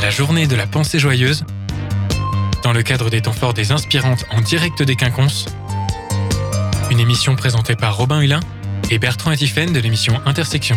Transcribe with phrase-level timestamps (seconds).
[0.00, 1.44] la journée de la pensée joyeuse,
[2.62, 5.46] dans le cadre des temps forts des inspirantes en direct des quinconces,
[6.90, 8.40] une émission présentée par Robin Hulin
[8.90, 10.76] et Bertrand Etifen de l'émission Intersection.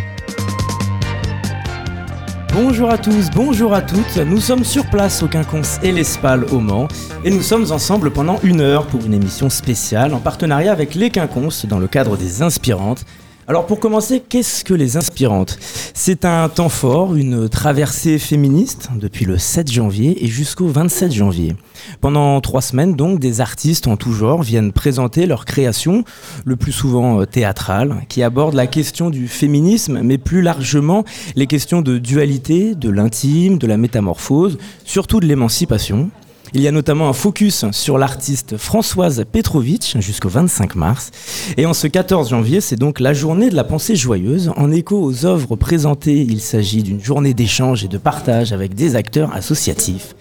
[2.54, 6.60] Bonjour à tous, bonjour à toutes, nous sommes sur place au Quinconce et l'Espal au
[6.60, 6.88] Mans
[7.24, 11.12] et nous sommes ensemble pendant une heure pour une émission spéciale en partenariat avec les
[11.12, 13.06] Quinconces dans le cadre des Inspirantes
[13.48, 15.58] alors pour commencer, qu'est-ce que les inspirantes?
[15.96, 21.56] C'est un temps fort, une traversée féministe depuis le 7 janvier et jusqu'au 27 janvier.
[22.02, 26.04] Pendant trois semaines donc, des artistes en tout genre viennent présenter leurs créations,
[26.46, 31.04] le plus souvent euh, théâtrales, qui abordent la question du féminisme, mais plus largement
[31.36, 36.12] les questions de dualité, de l'intime, de la métamorphose, surtout de l'émancipation.
[36.54, 41.12] Il y a notamment un focus sur l'artiste Françoise Petrovitch jusqu'au 25 mars.
[41.56, 44.52] Et en ce 14 janvier, c'est donc la journée de la pensée joyeuse.
[44.58, 48.98] En écho aux œuvres présentées, il s'agit d'une journée d'échange et de partage avec des
[48.98, 50.14] acteurs associatifs.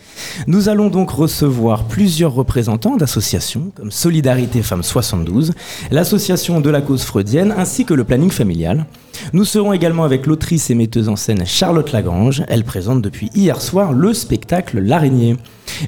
[0.46, 5.52] Nous allons donc recevoir plusieurs représentants d'associations comme Solidarité Femmes 72,
[5.90, 8.86] l'association de la cause freudienne ainsi que le planning familial.
[9.32, 12.42] Nous serons également avec l'autrice et metteuse en scène Charlotte Lagrange.
[12.48, 15.36] Elle présente depuis hier soir le spectacle L'araignée.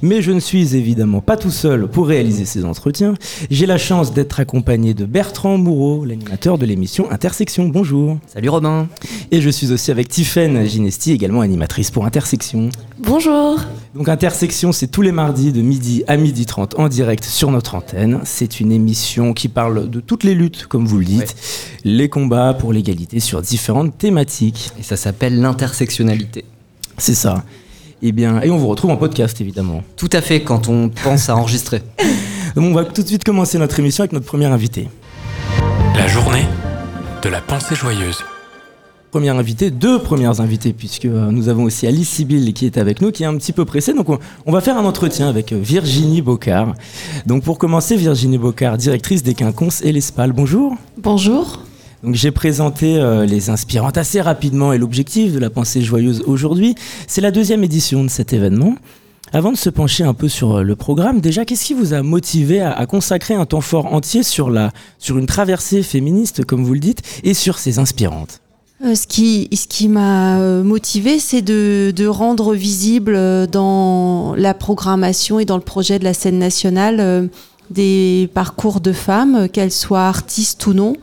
[0.00, 3.14] Mais je ne suis évidemment pas tout seul pour réaliser ces entretiens.
[3.50, 7.68] J'ai la chance d'être accompagné de Bertrand Moureau, l'animateur de l'émission Intersection.
[7.68, 8.18] Bonjour.
[8.26, 8.88] Salut Robin.
[9.30, 12.70] Et je suis aussi avec Tiffaine Ginesti, également animatrice pour Intersection.
[12.98, 13.58] Bonjour.
[13.94, 17.74] Donc Intersection, c'est tous les mardis de midi à midi 30 en direct sur notre
[17.74, 18.20] antenne.
[18.24, 21.36] C'est une émission qui parle de toutes les luttes, comme vous le dites,
[21.84, 24.70] les combats pour l'égalité sur différentes thématiques.
[24.78, 26.46] Et ça s'appelle l'intersectionnalité.
[26.96, 27.44] C'est ça.
[28.00, 29.82] Et eh bien, et on vous retrouve en podcast évidemment.
[29.96, 31.82] Tout à fait quand on pense à enregistrer.
[32.56, 34.88] on va tout de suite commencer notre émission avec notre premier invité.
[35.96, 36.46] La journée
[37.22, 38.24] de la pensée joyeuse.
[39.12, 43.02] Première invitée, deux premières invitées, puisque euh, nous avons aussi Alice Sibyl qui est avec
[43.02, 43.92] nous, qui est un petit peu pressée.
[43.92, 46.74] Donc, on, va faire un entretien avec euh, Virginie Bocard.
[47.26, 50.32] Donc, pour commencer, Virginie Bocard, directrice des Quinconces et l'Espal.
[50.32, 50.78] Bonjour.
[50.96, 51.60] Bonjour.
[52.02, 56.74] Donc j'ai présenté euh, les inspirantes assez rapidement et l'objectif de la pensée joyeuse aujourd'hui,
[57.06, 58.76] c'est la deuxième édition de cet événement.
[59.34, 62.62] Avant de se pencher un peu sur le programme, déjà, qu'est-ce qui vous a motivé
[62.62, 66.80] à, consacrer un temps fort entier sur, la, sur une traversée féministe, comme vous le
[66.80, 68.41] dites, et sur ces inspirantes?
[68.84, 73.16] Euh, ce qui, ce qui m'a motivé, c'est de, de, rendre visible
[73.46, 77.28] dans la programmation et dans le projet de la scène nationale
[77.70, 80.96] des parcours de femmes, qu'elles soient artistes ou non,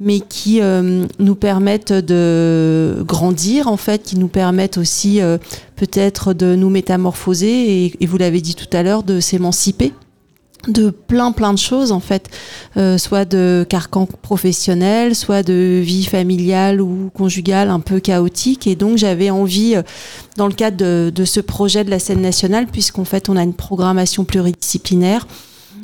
[0.00, 5.38] mais qui euh, nous permettent de grandir en fait, qui nous permettent aussi euh,
[5.76, 9.92] peut-être de nous métamorphoser et, vous l'avez dit tout à l'heure, de s'émanciper
[10.68, 12.30] de plein plein de choses en fait,
[12.76, 18.66] euh, soit de carcan professionnel, soit de vie familiale ou conjugale un peu chaotique.
[18.66, 19.76] Et donc j'avais envie,
[20.36, 23.42] dans le cadre de, de, ce projet de la scène nationale, puisqu'en fait on a
[23.42, 25.26] une programmation pluridisciplinaire,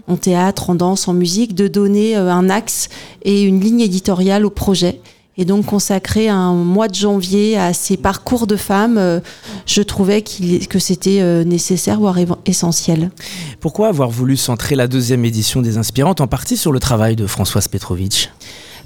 [0.09, 2.89] en théâtre, en danse, en musique, de donner euh, un axe
[3.23, 5.01] et une ligne éditoriale au projet.
[5.41, 9.21] Et donc consacrer un mois de janvier à ces parcours de femmes, euh,
[9.65, 13.11] je trouvais que c'était euh, nécessaire, voire essentiel.
[13.59, 17.27] Pourquoi avoir voulu centrer la deuxième édition des Inspirantes en partie sur le travail de
[17.27, 18.29] Françoise Petrovitch?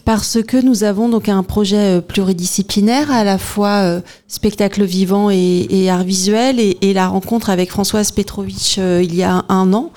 [0.05, 6.05] Parce que nous avons donc un projet pluridisciplinaire, à la fois spectacle vivant et, art
[6.05, 9.95] visuel, et, et, la rencontre avec Françoise Petrovitch il y a un an euh,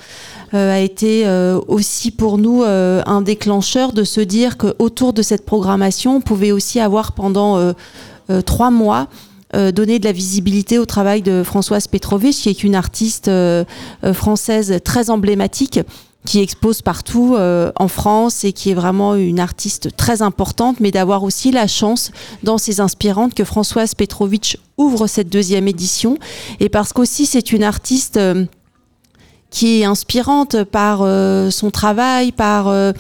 [0.56, 5.46] a été euh, aussi pour nous euh, un déclencheur de se dire qu'autour de cette
[5.46, 7.74] programmation, on pouvait aussi avoir pendant
[8.46, 9.08] trois mois
[9.53, 13.31] donner de la visibilité au travail de Françoise Petrovitch, qui est une artiste
[14.13, 15.80] française très emblématique
[16.25, 21.24] qui expose partout en France et qui est vraiment une artiste très importante, mais d'avoir
[21.24, 22.12] aussi la chance
[22.44, 26.18] dans ses inspirantes que Françoise Petrovitch ouvre cette deuxième édition,
[26.59, 28.19] et parce qu'aussi c'est une artiste
[29.57, 32.91] qui est inspirante par euh, son travail, par euh,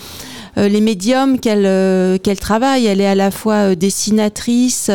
[0.57, 2.87] euh, les médiums qu'elle qu'elle travaille.
[2.87, 4.89] Elle est à la fois dessinatrice,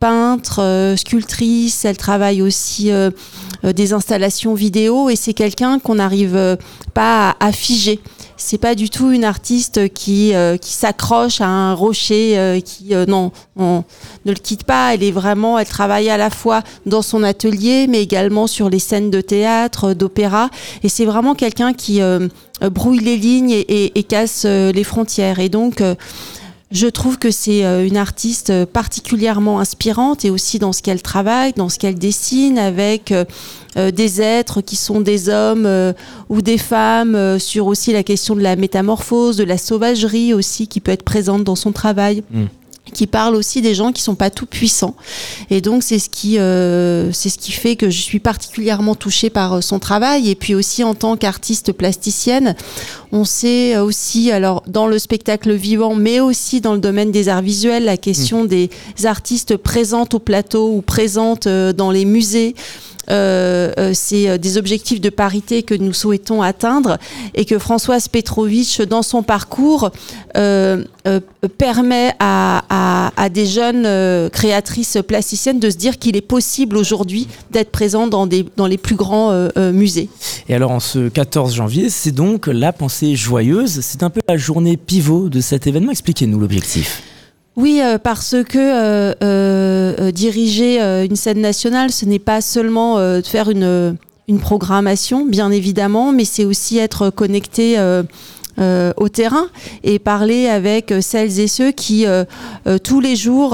[0.00, 1.84] peintre, sculptrice.
[1.84, 2.90] Elle travaille aussi
[3.62, 6.58] des installations vidéo et c'est quelqu'un qu'on n'arrive
[6.94, 8.00] pas à, à figer
[8.38, 12.94] c'est pas du tout une artiste qui, euh, qui s'accroche à un rocher, euh, qui
[12.94, 13.84] euh, non, on
[14.24, 14.94] ne le quitte pas.
[14.94, 18.78] Elle est vraiment, elle travaille à la fois dans son atelier, mais également sur les
[18.78, 20.50] scènes de théâtre, d'opéra.
[20.82, 22.00] Et c'est vraiment quelqu'un qui
[22.60, 25.40] brouille les lignes et, et, et casse les frontières.
[25.40, 25.82] Et donc
[26.70, 31.00] je trouve que c'est euh, une artiste euh, particulièrement inspirante et aussi dans ce qu'elle
[31.00, 33.24] travaille, dans ce qu'elle dessine avec euh,
[33.90, 35.94] des êtres qui sont des hommes
[36.28, 40.80] ou des femmes, sur aussi la question de la métamorphose, de la sauvagerie aussi qui
[40.80, 42.24] peut être présente dans son travail.
[42.30, 42.46] Mmh
[42.98, 44.96] qui parle aussi des gens qui sont pas tout puissants.
[45.50, 49.30] Et donc c'est ce qui euh, c'est ce qui fait que je suis particulièrement touchée
[49.30, 50.28] par euh, son travail.
[50.28, 52.56] Et puis aussi en tant qu'artiste plasticienne,
[53.12, 57.40] on sait aussi alors dans le spectacle vivant, mais aussi dans le domaine des arts
[57.40, 58.48] visuels, la question mmh.
[58.48, 58.70] des
[59.04, 62.56] artistes présentes au plateau ou présentes euh, dans les musées.
[63.10, 66.98] Euh, euh, c'est euh, des objectifs de parité que nous souhaitons atteindre
[67.34, 69.90] et que Françoise Petrovitch, dans son parcours,
[71.58, 78.06] permet à, des jeunes créatrices plasticiennes de se dire qu'il est possible aujourd'hui d'être présent
[78.06, 80.08] dans, les plus grands musées.
[80.48, 84.36] Et alors en ce 14 janvier, c'est donc la pensée joyeuse, c'est un peu la
[84.36, 85.90] journée pivot de cet événement.
[85.90, 87.02] Expliquez-nous l'objectif.
[87.58, 93.50] Oui, euh, parce que euh, euh, diriger une scène nationale, ce n'est pas seulement faire
[93.50, 93.96] une,
[94.28, 97.76] une, programmation, bien évidemment, mais c'est aussi être connecté.
[98.96, 99.46] au terrain
[99.84, 102.06] et parler avec celles et ceux qui
[102.82, 103.50] tous les jours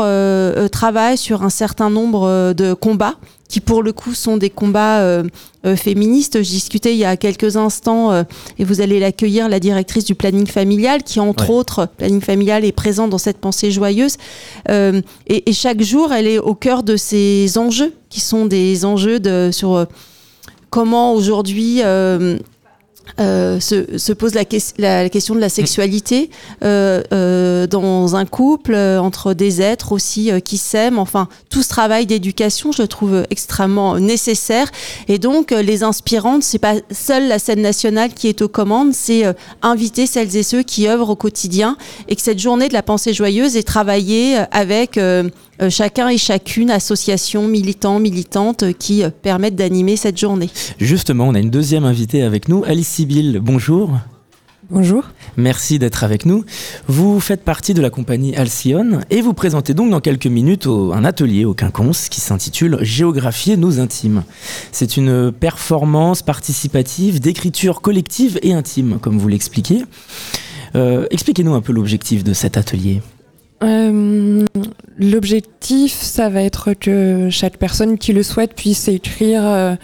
[0.72, 3.16] travaillent sur un certain nombre de combats
[3.48, 5.22] qui pour le coup sont des combats euh,
[5.66, 6.42] euh, féministes.
[6.42, 8.22] Je discutais il y a quelques instants, euh,
[8.58, 12.72] et vous allez l'accueillir, la directrice du planning familial, qui entre autres, planning familial est
[12.72, 14.16] présent dans cette pensée joyeuse.
[14.68, 19.20] Et, et, chaque jour, elle est au cœur de ces enjeux, qui sont des enjeux
[19.20, 19.86] de, sur
[20.70, 21.82] comment aujourd'hui
[23.20, 24.42] euh, se, se, pose la,
[24.78, 26.30] la, question de la sexualité
[26.62, 30.98] euh, euh, dans un couple, euh, entre des êtres aussi euh, qui s'aiment.
[30.98, 34.70] Enfin, tout ce travail d'éducation, je le trouve extrêmement nécessaire.
[35.08, 39.24] Et donc, les inspirantes, c'est pas seule la scène nationale qui est aux commandes, c'est
[39.62, 41.76] inviter celles et ceux qui œuvrent au quotidien
[42.08, 44.98] et que cette journée de la pensée joyeuse est travaillée avec
[45.70, 50.50] chacun et chacune, association, militants, militantes, euh, qui euh, permettent d'animer cette journée.
[50.78, 53.40] Justement, on a une deuxième invitée avec nous, Alice Sibyl.
[53.40, 53.92] Bonjour.
[54.70, 55.04] Bonjour.
[55.36, 56.44] Merci d'être avec nous.
[56.88, 61.04] Vous faites partie de la compagnie Alcyone et vous présentez donc dans quelques minutes un
[61.04, 64.24] atelier au Quinconce qui s'intitule Géographier nos intimes.
[64.72, 69.82] C'est une performance participative d'écriture collective et intime, comme vous l'expliquez.
[71.10, 73.02] Expliquez-nous un peu l'objectif de cet atelier.
[73.64, 74.44] Euh,
[74.98, 79.74] l'objectif, ça va être que chaque personne qui le souhaite puisse écrire euh,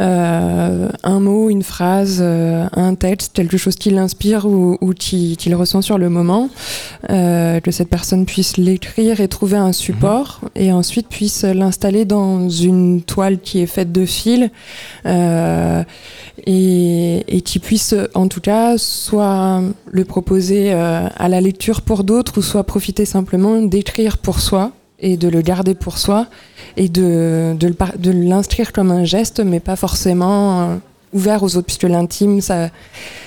[0.00, 5.82] euh, un mot, une phrase, un texte, quelque chose qui l'inspire ou, ou qu'il ressent
[5.82, 6.50] sur le moment,
[7.08, 10.62] que cette personne puisse l'écrire et trouver un support, mhm.
[10.62, 14.50] et ensuite puisse l'installer dans une toile qui est faite de fils,
[16.46, 22.38] et, et qui puisse en tout cas soit le proposer à la lecture pour d'autres,
[22.38, 26.26] ou soit profiter simplement simplement d'écrire pour soi et de le garder pour soi
[26.78, 30.76] et de, de, l'inscrire comme un geste, mais pas forcément euh,
[31.12, 32.70] ouvert aux autres, puisque l'intime, ça,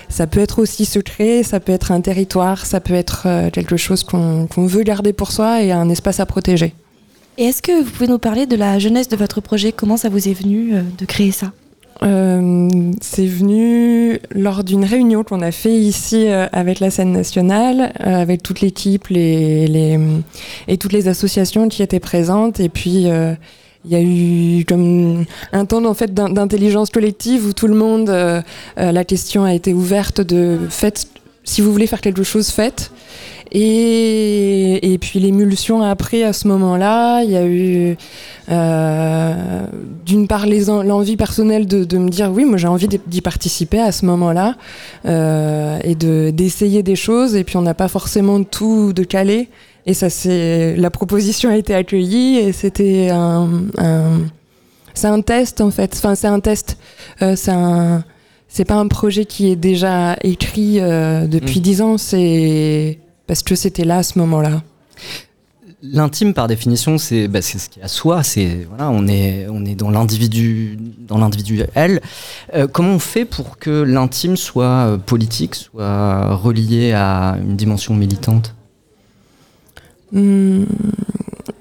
[0.09, 3.77] ça peut être aussi secret, ça peut être un territoire, ça peut être euh, quelque
[3.77, 6.73] chose qu'on veut garder pour soi et un espace à protéger.
[7.37, 9.71] Et est-ce que vous pouvez nous parler de la jeunesse de votre projet?
[9.71, 11.51] Comment ça vous est venu euh, de créer ça?
[12.03, 17.93] Euh, c'est venu lors d'une réunion qu'on a fait ici euh, avec la scène nationale,
[18.05, 22.59] euh, avec toute l'équipe et toutes les associations qui étaient présentes.
[22.59, 23.05] Et puis,
[23.85, 28.09] il y a eu comme un temps en fait d'intelligence collective où tout le monde,
[28.77, 31.07] la question a été ouverte de faites,
[31.43, 32.91] si vous voulez faire quelque chose, faites.
[33.53, 37.95] Et, et puis l'émulsion après, à ce moment-là, il y a eu
[38.49, 39.65] euh,
[40.05, 43.91] d'une part l'envie personnelle de, de, me dire oui, moi j'ai envie d'y participer à
[43.91, 44.55] ce moment-là
[45.05, 47.35] euh, et d'essayer des choses.
[47.35, 49.49] Et puis on n'a pas forcément tout de calé.
[49.85, 54.19] Et ça, c'est la proposition a été accueillie et c'était un, un
[54.95, 55.93] c'est un test en fait.
[55.95, 56.77] Enfin, c'est un test.
[57.21, 58.03] Euh, c'est un
[58.47, 61.63] c'est pas un projet qui est déjà écrit euh, depuis mmh.
[61.63, 61.97] dix ans.
[61.97, 64.61] C'est parce que c'était là à ce moment-là
[65.85, 68.23] L'intime, par définition, c'est bah, ce qui est à soi.
[68.23, 71.99] C'est voilà, on est on est dans l'individu, dans l'individuel.
[72.55, 77.93] Euh, comment on fait pour que l'intime soit euh, politique, soit relié à une dimension
[77.95, 78.55] militante?
[80.13, 80.63] Hmm,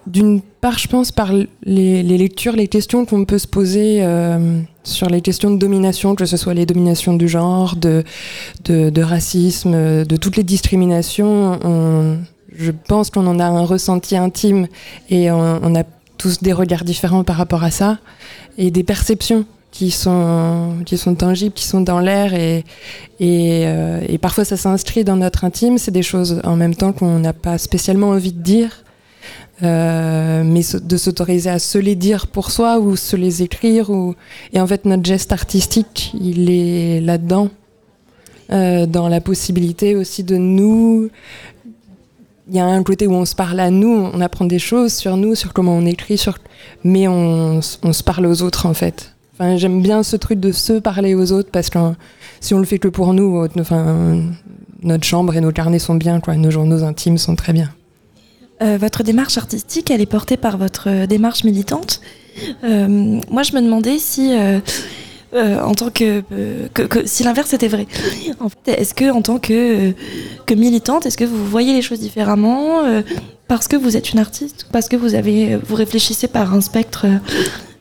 [0.06, 1.32] D'une part, je pense par
[1.64, 6.24] les, lectures, les questions qu'on peut se poser euh, sur les questions de domination, que
[6.24, 8.04] ce soit les dominations du genre, de,
[9.02, 12.18] racisme, de toutes les discriminations.
[12.54, 14.66] je pense qu'on en a un ressenti intime
[15.08, 15.84] et on, a
[16.18, 17.98] tous des regards différents par rapport à ça
[18.58, 20.84] et des perceptions qui sont,
[21.18, 25.78] tangibles, qui sont dans l'air euh, et, parfois ça s'inscrit dans notre intime.
[25.78, 28.84] C'est des choses en même temps qu'on n'a pas spécialement envie de dire
[29.62, 33.90] euh, mais de s'autoriser à se les dire pour soi ou se les écrire.
[34.52, 37.48] Et en fait, notre geste artistique, il est là-dedans,
[38.50, 41.10] euh, dans la possibilité aussi de nous
[42.48, 44.92] il y a un côté où on se parle à nous, on apprend des choses
[44.92, 46.22] sur nous, sur comment on écrit,
[46.84, 49.14] mais on, se parle aux autres en fait.
[49.32, 51.78] Enfin, j'aime bien ce truc de se parler aux autres parce que
[52.40, 53.46] si on le fait que pour nous,
[54.82, 57.70] notre chambre et nos carnets sont bien, nos journaux intimes sont très bien.
[58.62, 62.00] Euh, votre démarche artistique, elle est portée par votre démarche militante.
[62.64, 64.60] Euh, moi, je me demandais si, euh,
[65.60, 66.22] en tant que,
[67.04, 67.86] si l'inverse était vrai.
[68.66, 69.92] Est-ce que, en tant que,
[70.46, 72.82] que militante, est-ce que vous voyez les choses différemment
[73.48, 77.06] parce que vous êtes une artiste, parce que vous avez, vous réfléchissez par un spectre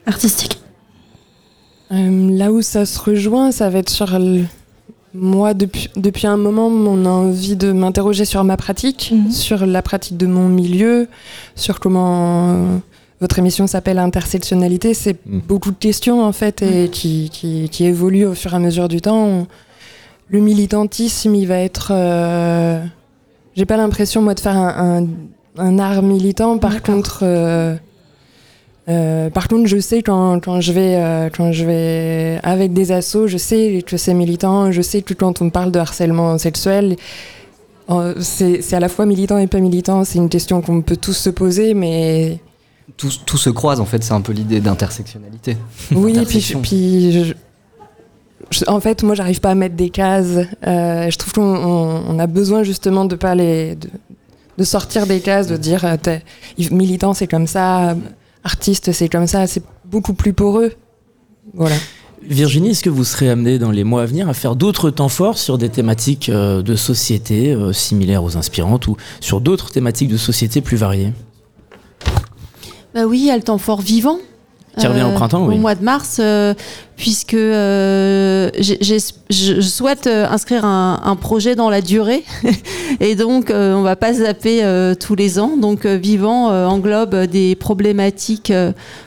[0.06, 0.60] artistique?
[1.92, 4.18] Là où ça se rejoint, ça va être sur
[5.14, 9.32] moi, depuis, depuis un moment, on a envie de m'interroger sur ma pratique, mhm.
[9.32, 11.08] sur la pratique de mon milieu,
[11.56, 12.78] sur comment euh,
[13.20, 14.94] votre émission s'appelle Intersectionnalité.
[14.94, 15.42] C'est mhm.
[15.48, 18.88] beaucoup de questions, en fait, et qui, qui, qui, évoluent au fur et à mesure
[18.88, 19.48] du temps.
[20.30, 21.92] Le militantisme, il va être.
[21.94, 22.82] Euh,
[23.56, 25.08] j'ai pas l'impression, moi, de faire un,
[25.58, 26.58] un, art militant.
[26.58, 27.20] Par contre.
[27.24, 27.76] Euh,
[28.90, 32.92] euh, par contre, je sais quand, quand, je vais, euh, quand je vais avec des
[32.92, 36.96] assos, je sais que c'est militant, je sais que quand on parle de harcèlement sexuel,
[37.90, 41.14] euh, c'est à la fois militant et pas militant, c'est une question qu'on peut tous
[41.14, 42.40] se poser, mais...
[42.98, 45.58] Tout, tout se croise, en fait, c'est un peu l'idée d'intersectionnalité.
[45.92, 47.36] Oui, puis, puis
[48.68, 50.40] en fait, moi, j'arrive pas à mettre des cases.
[50.64, 53.76] je trouve qu'on a besoin justement de pas les...
[53.76, 53.90] De,
[54.58, 55.86] de sortir des cases, de dire
[56.72, 57.96] militant c'est comme ça,
[58.44, 60.74] artiste, c'est comme ça, c'est beaucoup plus poreux.
[61.54, 61.76] Voilà.
[62.24, 65.10] Virginie, est-ce que vous serez amenée dans les mois à venir à faire d'autres temps
[65.10, 70.10] forts sur des thématiques euh, de société euh, similaires aux inspirantes ou sur d'autres thématiques
[70.10, 71.14] de société plus variées?
[72.94, 74.20] Bah oui, il y a le temps fort vivant.
[74.78, 75.56] Qui revient au euh, printemps, oui.
[75.56, 76.54] Au mois de mars, euh,
[76.96, 82.24] puisque euh, je souhaite inscrire un, projet dans la durée.
[83.02, 84.64] et donc, on va pas zapper
[85.00, 85.58] tous les ans.
[85.58, 88.54] Donc, Vivant englobe des problématiques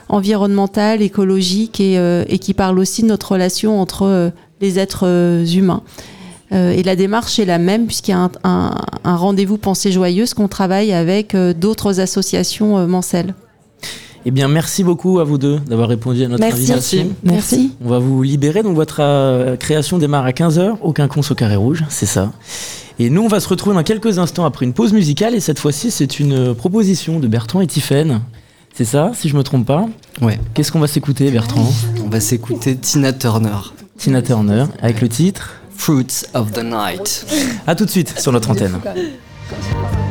[0.09, 1.95] environnementales, écologiques et,
[2.27, 4.31] et, qui parle aussi de notre relation entre
[4.61, 5.81] les êtres humains.
[6.51, 10.33] et la démarche est la même puisqu'il y a un, un, un rendez-vous pensée joyeuse
[10.33, 13.33] qu'on travaille avec d'autres associations mancelles.
[14.27, 17.09] Eh bien, merci beaucoup à vous deux d'avoir répondu à notre invitation.
[17.23, 17.71] Merci.
[17.83, 18.63] On va vous libérer.
[18.63, 20.77] Donc, votre euh, création démarre à 15h.
[20.81, 22.31] Aucun con au carré rouge, c'est ça.
[22.97, 25.35] Et nous, on va se retrouver dans quelques instants après une pause musicale.
[25.35, 28.21] Et cette fois-ci, c'est une euh, proposition de Bertrand et Tiffaine.
[28.73, 29.85] C'est ça, si je me trompe pas?
[30.21, 30.39] Ouais.
[30.55, 31.71] Qu'est-ce qu'on va s'écouter, Bertrand?
[32.03, 33.73] On va s'écouter Tina Turner.
[33.97, 37.25] Tina Turner, avec le titre Fruits of the Night.
[37.67, 38.79] A tout de suite sur notre antenne.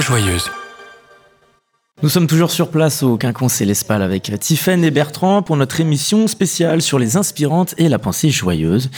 [0.00, 0.50] joyeuse.
[2.00, 5.80] Nous sommes toujours sur place au Quinconce et l'Espal avec Tiffaine et Bertrand pour notre
[5.80, 8.88] émission spéciale sur les inspirantes et la pensée joyeuse.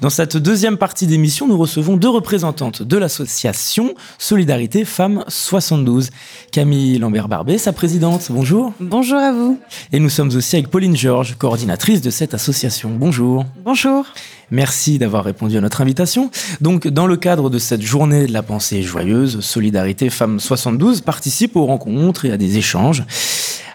[0.00, 6.10] Dans cette deuxième partie d'émission, nous recevons deux représentantes de l'association Solidarité Femmes 72.
[6.50, 8.72] Camille Lambert-Barbet, sa présidente, bonjour.
[8.80, 9.60] Bonjour à vous.
[9.92, 12.90] Et nous sommes aussi avec Pauline Georges, coordinatrice de cette association.
[12.90, 13.44] Bonjour.
[13.64, 14.04] Bonjour.
[14.50, 16.30] Merci d'avoir répondu à notre invitation.
[16.60, 21.56] Donc, dans le cadre de cette journée de la pensée joyeuse, Solidarité Femmes 72 participe
[21.56, 23.04] aux rencontres et à des échanges.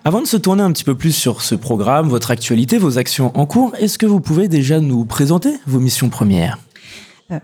[0.06, 3.32] Avant de se tourner un petit peu plus sur ce programme, votre actualité, vos actions
[3.40, 6.58] en cours, est-ce que vous pouvez déjà nous présenter vos missions premières?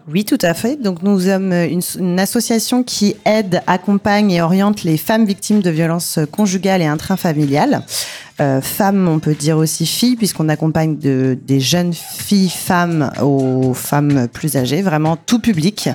[0.08, 0.82] Oui, tout à fait.
[0.82, 5.70] Donc, nous sommes une, une, association qui aide, accompagne et oriente les femmes victimes de
[5.70, 7.84] violences conjugales et intrafamiliales.
[8.42, 13.74] Euh, femmes, on peut dire aussi filles, puisqu'on accompagne de, des jeunes filles femmes aux
[13.74, 15.90] femmes plus âgées, vraiment tout public.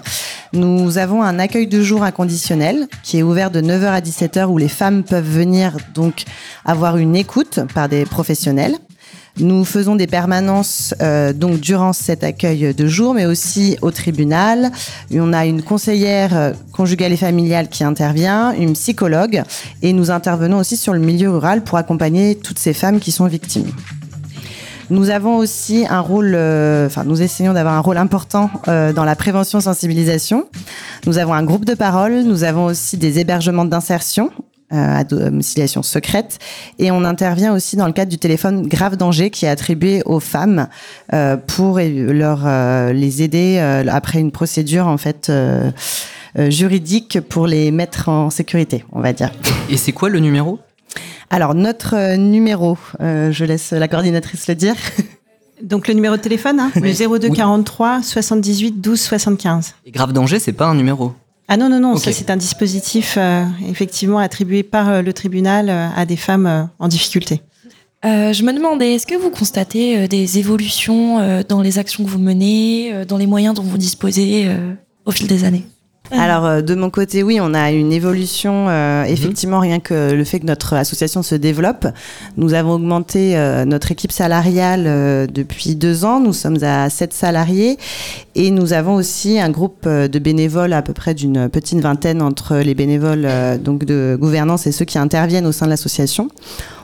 [0.52, 4.58] Nous avons un accueil de jour inconditionnel qui est ouvert de 9h à 17h où
[4.58, 6.24] les femmes peuvent venir donc
[6.66, 8.76] avoir une écoute par des professionnels.
[9.40, 14.70] Nous faisons des permanences euh, donc durant cet accueil de jour, mais aussi au tribunal.
[15.12, 19.42] On a une conseillère euh, conjugale et familiale qui intervient, une psychologue,
[19.82, 23.26] et nous intervenons aussi sur le milieu rural pour accompagner toutes ces femmes qui sont
[23.26, 23.72] victimes.
[24.90, 29.04] Nous avons aussi un rôle, euh, enfin nous essayons d'avoir un rôle important euh, dans
[29.04, 30.46] la prévention sensibilisation.
[31.06, 34.30] Nous avons un groupe de parole, nous avons aussi des hébergements d'insertion
[34.70, 36.38] à domiciliation secrète.
[36.78, 40.20] Et on intervient aussi dans le cadre du téléphone grave danger qui est attribué aux
[40.20, 40.68] femmes
[41.12, 45.70] euh, pour leur euh, les aider euh, après une procédure en fait euh,
[46.48, 49.30] juridique pour les mettre en sécurité, on va dire.
[49.70, 50.58] Et c'est quoi le numéro?
[51.30, 54.74] Alors notre numéro, je laisse la coordinatrice le dire.
[55.62, 56.92] Donc le numéro de téléphone, hein, Oui.
[56.98, 57.36] le 02 Oui.
[57.36, 59.74] 43 78 12 75.
[59.86, 61.12] Et grave danger, c'est pas un numéro.
[61.46, 65.68] Ah non, non, non, ça c'est un dispositif euh, effectivement attribué par euh, le tribunal
[65.68, 67.42] euh, à des femmes euh, en difficulté.
[68.04, 72.04] Euh, je me demandais, est-ce que vous constatez euh, des évolutions euh, dans les actions
[72.04, 74.72] que vous menez, euh, dans les moyens dont vous disposez euh,
[75.04, 75.64] au fil des années?
[76.10, 78.68] Alors euh, de mon côté, oui, on a une évolution.
[78.68, 81.86] euh, effectivement, rien que le fait que notre association se développe,
[82.36, 86.20] nous avons augmenté euh, notre équipe salariale euh, depuis deux ans.
[86.20, 87.78] Nous sommes à sept salariés
[88.34, 92.56] et nous avons aussi un groupe de bénévoles à peu près d'une petite vingtaine entre
[92.56, 96.28] les bénévoles euh, donc de gouvernance et ceux qui interviennent au sein de l'association.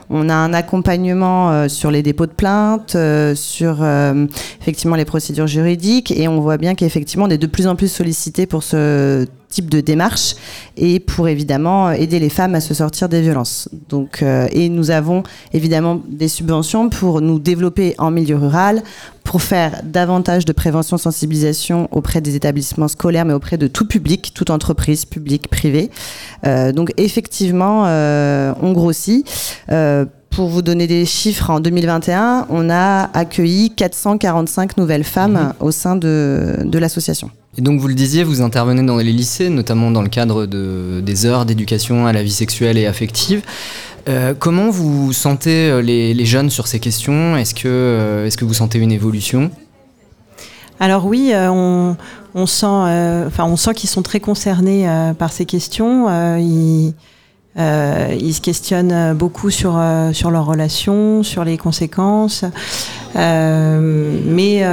[0.09, 4.25] On a un accompagnement euh, sur les dépôts de plainte, euh, sur euh,
[4.59, 7.87] effectivement les procédures juridiques, et on voit bien qu'effectivement on est de plus en plus
[7.87, 10.35] sollicité pour ce type de démarche
[10.77, 13.69] et pour évidemment aider les femmes à se sortir des violences.
[13.89, 15.21] Donc, euh, et nous avons
[15.53, 18.81] évidemment des subventions pour nous développer en milieu rural,
[19.23, 24.31] pour faire davantage de prévention sensibilisation auprès des établissements scolaires, mais auprès de tout public,
[24.33, 25.91] toute entreprise, publique, privée.
[26.45, 29.25] Euh, donc effectivement, euh, on grossit.
[29.71, 35.71] Euh, pour vous donner des chiffres, en 2021, on a accueilli 445 nouvelles femmes au
[35.71, 37.31] sein de, de l'association.
[37.57, 41.01] Et donc vous le disiez, vous intervenez dans les lycées, notamment dans le cadre de,
[41.03, 43.41] des heures d'éducation à la vie sexuelle et affective.
[44.07, 47.35] Euh, comment vous sentez euh, les, jeunes sur ces questions?
[47.35, 49.51] Est-ce que, euh, est-ce que vous sentez une évolution?
[50.79, 51.95] Alors oui, on,
[52.47, 54.87] sent, enfin sent qu'ils sont très concernés
[55.19, 56.07] par ces questions.
[56.39, 56.95] Ils,
[57.55, 59.79] se questionnent beaucoup sur
[60.11, 62.45] sur leurs relations, sur les conséquences.
[63.13, 64.63] Mais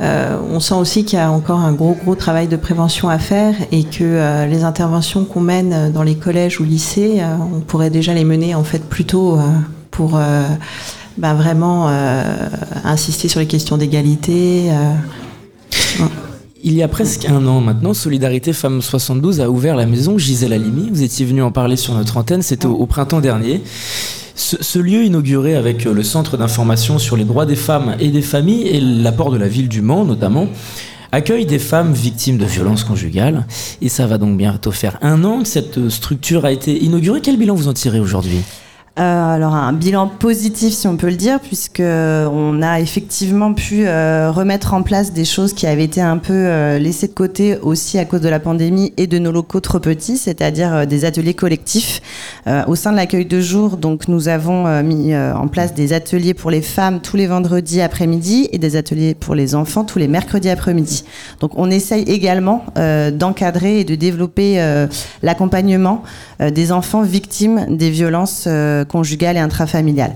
[0.00, 3.18] euh, on sent aussi qu'il y a encore un gros gros travail de prévention à
[3.18, 7.60] faire et que euh, les interventions qu'on mène dans les collèges ou lycées, euh, on
[7.60, 9.38] pourrait déjà les mener en fait plus tôt
[9.90, 10.18] pour
[11.18, 11.88] bah, vraiment
[12.84, 14.70] insister sur les questions d'égalité.
[16.62, 20.52] Il y a presque un an maintenant, Solidarité Femmes 72 a ouvert la maison Gisèle
[20.52, 20.88] Halimi.
[20.90, 23.62] Vous étiez venu en parler sur notre antenne, c'était au printemps dernier.
[24.40, 28.22] Ce, lieu inauguré avec euh, le centre d'information sur les droits des femmes et des
[28.22, 30.48] familles et l'apport de la ville du Mans notamment,
[31.12, 33.46] accueille des femmes victimes de violences conjugales.
[33.82, 37.20] Et ça va donc bientôt faire un an que cette euh, structure a été inaugurée.
[37.20, 38.38] Quel bilan vous en tirez aujourd'hui?
[39.00, 43.86] Euh, alors un bilan positif si on peut le dire puisque on a effectivement pu
[43.86, 47.56] euh, remettre en place des choses qui avaient été un peu euh, laissées de côté
[47.62, 51.04] aussi à cause de la pandémie et de nos locaux trop petits, c'est-à-dire euh, des
[51.04, 52.02] ateliers collectifs
[52.46, 53.76] Euh, au sein de l'accueil de jour.
[53.76, 57.26] Donc nous avons euh, mis euh, en place des ateliers pour les femmes tous les
[57.26, 61.04] vendredis après-midi et des ateliers pour les enfants tous les mercredis après-midi.
[61.40, 64.86] Donc on essaye également euh, d'encadrer et de développer euh,
[65.22, 66.02] l'accompagnement
[66.40, 68.48] euh, des enfants victimes des violences
[68.90, 70.14] conjugales et intrafamiliales.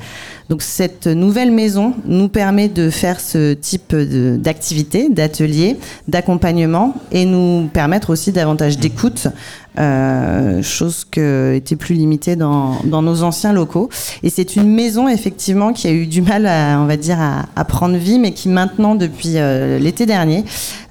[0.48, 5.76] Donc cette nouvelle maison nous permet de faire ce type d'activité, d'atelier,
[6.08, 9.28] d'accompagnement et nous permettre aussi davantage d'écoute
[9.76, 13.88] euh, chose qui était plus limitée dans, nos anciens locaux.
[14.22, 17.64] Et c'est une maison effectivement qui a eu du mal, à, on va dire, à,
[17.64, 20.44] prendre vie, mais qui maintenant, depuis euh, l'été dernier,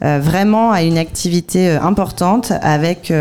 [0.04, 3.13] euh, vraiment a une activité importante avec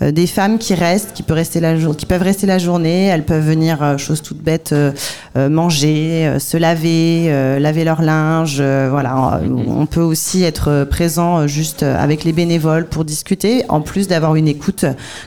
[0.00, 3.06] des femmes qui restent, qui peuvent rester la, qui peuvent rester la journée.
[3.06, 4.74] Elles peuvent venir, chose toute bête,
[5.36, 8.60] manger, se laver, laver leur linge.
[8.60, 14.34] voilà, on peut aussi être présent juste avec les bénévoles pour discuter, en plus d'avoir
[14.34, 14.71] une écoute,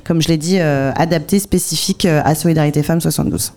[0.04, 3.54] comme je l'ai dit, adaptée, spécifique à Solidarité Femmes 72.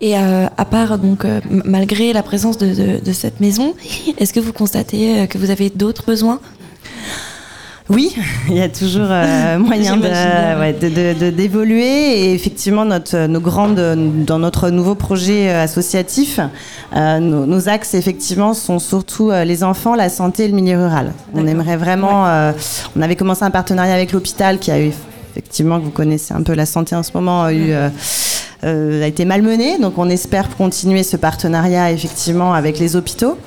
[0.00, 3.74] Et euh, à part, donc, euh, malgré la présence de cette maison,
[4.18, 6.40] est-ce que vous constatez que vous avez d'autres besoins?
[7.90, 8.16] Oui,
[8.48, 11.84] il y a toujours euh, moyen de, d'évoluer.
[11.84, 16.40] et effectivement, notre, nos grandes, dans notre nouveau projet associatif,
[16.96, 20.78] euh, nos, nos, axes effectivement sont surtout euh, les enfants, la santé et le milieu
[20.78, 21.12] rural.
[21.34, 22.26] On aimerait vraiment.
[22.26, 22.52] Euh,
[22.96, 24.92] on avait commencé un partenariat avec l'hôpital qui a eu
[25.34, 27.88] effectivement, que vous connaissez un peu la santé en ce moment, a eu euh,
[28.64, 29.78] a été malmenée.
[29.78, 33.38] Donc on espère continuer ce partenariat effectivement avec les hôpitaux.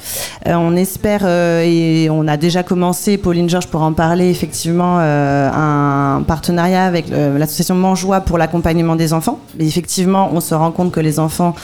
[0.48, 5.00] Euh, on espère euh, et on a déjà commencé, Pauline Georges pour en parler effectivement,
[5.00, 9.40] un partenariat avec l'association Mangeois pour l'accompagnement des enfants.
[9.60, 11.56] Effectivement, on se rend compte que les enfants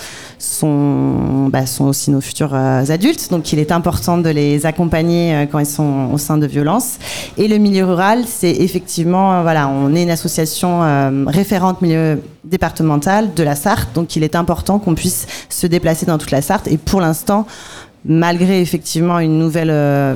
[0.44, 5.60] sont, bah, sont aussi nos futurs adultes, donc il est important de les accompagner quand
[5.60, 6.98] ils sont au sein de violences.
[7.38, 10.82] Et le milieu rural, c'est effectivement, voilà, on est une association
[11.28, 16.18] référente milieu départemental de la Sarthe, donc il est important qu'on puisse se déplacer dans
[16.18, 16.68] toute la Sarthe.
[16.68, 17.48] Et pour l'instant,
[18.06, 20.14] malgré effectivement une nouvelle, euh,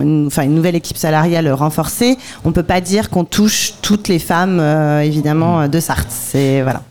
[0.00, 4.18] une, enfin une nouvelle équipe salariale renforcée, on peut pas dire qu'on touche toutes les
[4.18, 6.10] femmes euh, évidemment de Sarthe.
[6.10, 6.82] C'est voilà.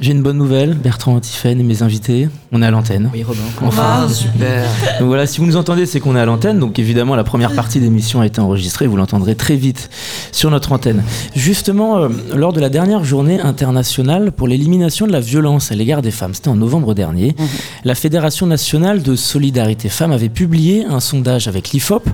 [0.00, 3.10] J'ai une bonne nouvelle, Bertrand Tiffen et mes invités, on est à l'antenne.
[3.12, 3.40] Oui, Robin.
[3.62, 4.64] Enfin, super.
[4.98, 6.58] Donc voilà, si vous nous entendez, c'est qu'on est à l'antenne.
[6.58, 8.88] Donc évidemment, la première partie de l'émission a été enregistrée.
[8.88, 9.90] Vous l'entendrez très vite
[10.32, 11.04] sur notre antenne.
[11.36, 16.02] Justement, euh, lors de la dernière journée internationale pour l'élimination de la violence à l'égard
[16.02, 17.44] des femmes, c'était en novembre dernier, mmh.
[17.84, 22.08] la Fédération nationale de solidarité femmes avait publié un sondage avec l'IFOP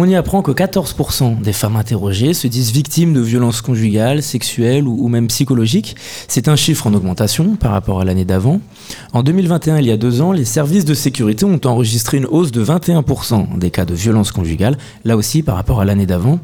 [0.00, 4.86] on y apprend que 14% des femmes interrogées se disent victimes de violences conjugales, sexuelles
[4.86, 5.96] ou, même psychologiques.
[6.28, 8.60] C'est un chiffre en augmentation par rapport à l'année d'avant.
[9.12, 12.52] En 2021, il y a deux ans, les services de sécurité ont enregistré une hausse
[12.52, 16.38] de 21% des cas de violences conjugales, là aussi par rapport à l'année d'avant.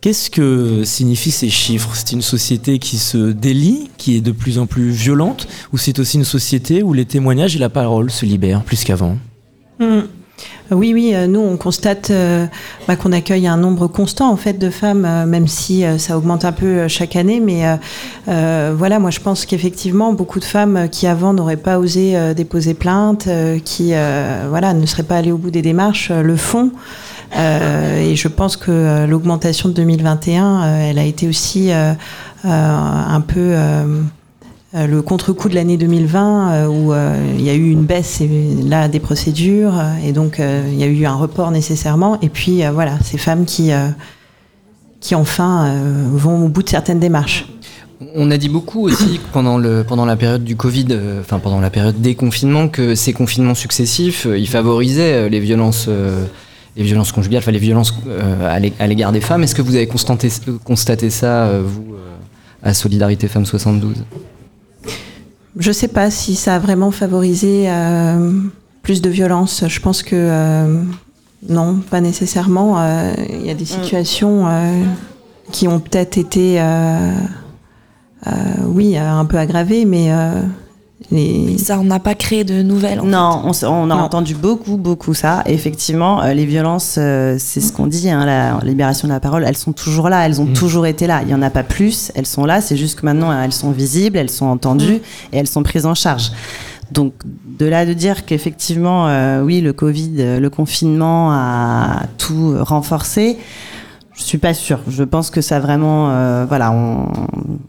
[0.00, 1.92] Qu'est-ce que signifient ces chiffres?
[1.94, 5.98] C'est une société qui se délie, qui est de plus en plus violente, ou c'est
[5.98, 9.16] aussi une société où les témoignages et la parole se libèrent plus qu'avant?
[9.80, 10.00] Mmh.
[10.70, 12.46] Oui, oui, euh, nous on constate euh,
[12.88, 16.44] bah, qu'on accueille un nombre constant en fait de femmes, euh, même si ça augmente
[16.46, 17.40] un peu chaque année.
[17.40, 17.62] Mais
[18.26, 23.28] voilà, moi je pense qu'effectivement beaucoup de femmes qui avant n'auraient pas osé déposer plainte,
[23.64, 23.92] qui
[24.48, 26.70] voilà ne seraient pas allées au bout des démarches, le font.
[27.34, 31.70] et je pense que l'augmentation de 2021, elle a été aussi
[32.44, 34.02] un peu euh,
[34.74, 38.20] le contre-coup de l'année 2020 euh, où euh, il y a eu une baisse
[38.64, 42.98] là des procédures et donc il y a eu un report nécessairement et puis voilà
[43.02, 43.70] ces femmes qui
[45.00, 45.74] qui enfin
[46.12, 47.46] vont au bout de certaines démarches.
[48.16, 50.86] On a dit beaucoup aussi pendant, le, pendant la période du Covid,
[51.20, 55.88] enfin pendant la période des confinements, que ces confinements successifs, ils favorisaient les violences,
[56.76, 57.94] les violences conjugales, enfin les violences
[58.42, 59.42] à l'égard des femmes.
[59.42, 60.28] Est-ce que vous avez constaté,
[60.64, 61.94] constaté ça, vous,
[62.62, 64.04] à Solidarité Femmes 72
[65.56, 68.32] je ne sais pas si ça a vraiment favorisé euh,
[68.82, 69.64] plus de violence.
[69.66, 70.82] Je pense que euh,
[71.48, 72.78] non, pas nécessairement.
[72.78, 73.66] Euh, il y a des mm.
[73.66, 74.46] situations
[75.52, 76.60] qui ont peut-être été,
[78.64, 80.10] oui, un peu aggravées, mais
[81.58, 83.00] ça, on n'a pas créé de nouvelles.
[83.02, 85.42] non, on, a entendu beaucoup, beaucoup ça.
[85.46, 89.44] effectivement, euh, les violences, euh, c'est ce qu'on dit, hein, la libération de la parole,
[89.44, 90.54] elles sont toujours là, elles ont mm.
[90.54, 91.20] toujours été là.
[91.22, 93.70] Il n'y en a pas plus, elles sont là, c'est juste que maintenant elles sont
[93.70, 95.34] visibles, elles sont entendues mm.
[95.34, 96.32] et elles sont prises en charge.
[96.90, 97.12] Donc,
[97.58, 103.38] de là de dire qu'effectivement, euh, oui, le Covid, le confinement a tout renforcé.
[104.16, 104.78] Je suis pas sûre.
[104.88, 106.72] Je pense que ça vraiment, euh, voilà,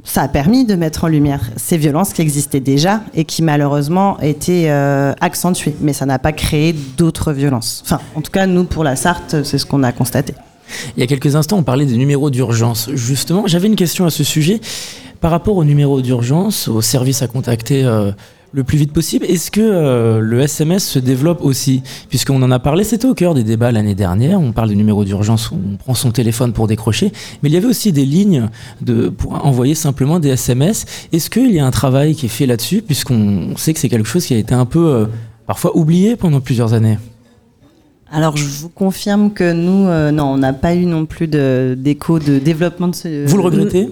[0.04, 4.20] ça a permis de mettre en lumière ces violences qui existaient déjà et qui malheureusement
[4.22, 5.76] étaient euh, accentuées.
[5.82, 7.82] Mais ça n'a pas créé d'autres violences.
[7.86, 10.36] Enfin, en tout cas, nous pour la Sarthe, c'est ce qu'on a constaté.
[10.96, 12.90] Il y a quelques instants, on parlait des numéros d'urgence.
[12.94, 14.62] Justement, j'avais une question à ce sujet
[15.22, 17.84] par rapport aux numéros d'urgence, aux services à contacter.
[17.84, 18.12] Euh,
[18.56, 19.26] le plus vite possible.
[19.26, 21.84] Est-ce que euh, le SMS se développe aussi?
[22.08, 24.40] Puisqu'on en a parlé, c'était au cœur des débats l'année dernière.
[24.40, 27.12] On parle des numéros d'urgence où on prend son téléphone pour décrocher.
[27.44, 28.50] Mais il y avait aussi des lignes
[28.82, 30.86] de, pour envoyer simplement des SMS.
[31.12, 32.82] Est-ce qu'il y a un travail qui est fait là-dessus?
[32.82, 35.06] Puisqu'on sait que c'est quelque chose qui a été un peu euh,
[35.48, 36.98] parfois oublié pendant plusieurs années.
[38.10, 41.76] Alors, je vous confirme que nous, euh, non, on n'a pas eu non plus de-
[41.78, 43.26] d'écho de, développement de ce.
[43.28, 43.90] Vous le regrettez?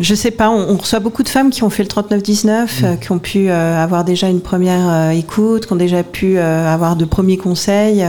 [0.00, 2.96] Je sais pas, on, on reçoit beaucoup de femmes qui ont fait le 39-19, euh,
[2.96, 6.96] qui ont pu euh, avoir déjà une première euh, écoute, qui ont déjà pu avoir
[6.96, 8.04] de premiers conseils.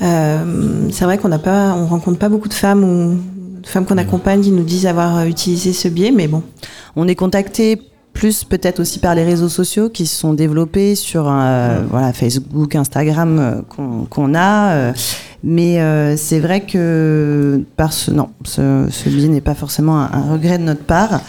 [0.00, 3.18] C'est vrai qu'on n'a pas, on rencontre pas beaucoup de femmes ou
[3.60, 6.42] de femmes qu'on accompagne qui nous disent avoir utilisé ce biais, mais bon.
[6.96, 7.80] On est contacté
[8.12, 13.64] plus peut-être aussi par les réseaux sociaux qui se sont développés sur voilà Facebook, Instagram
[13.68, 14.92] qu'on qu'on a.
[15.44, 20.10] mais euh, c'est vrai que par ce non, ce, ce biais n'est pas forcément un,
[20.12, 21.20] un regret de notre part.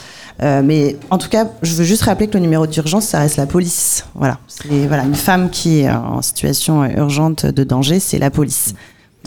[0.43, 3.37] Euh, mais en tout cas, je veux juste rappeler que le numéro d'urgence, ça reste
[3.37, 4.05] la police.
[4.15, 8.73] Voilà, c'est voilà une femme qui est en situation urgente de danger, c'est la police.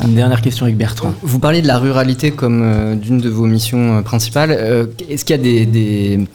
[0.04, 1.12] Une dernière question avec Bertrand.
[1.22, 4.50] Vous parlez de la ruralité comme euh, d'une de vos missions euh, principales.
[4.52, 6.28] Euh, Est-ce qu'il y a des, des-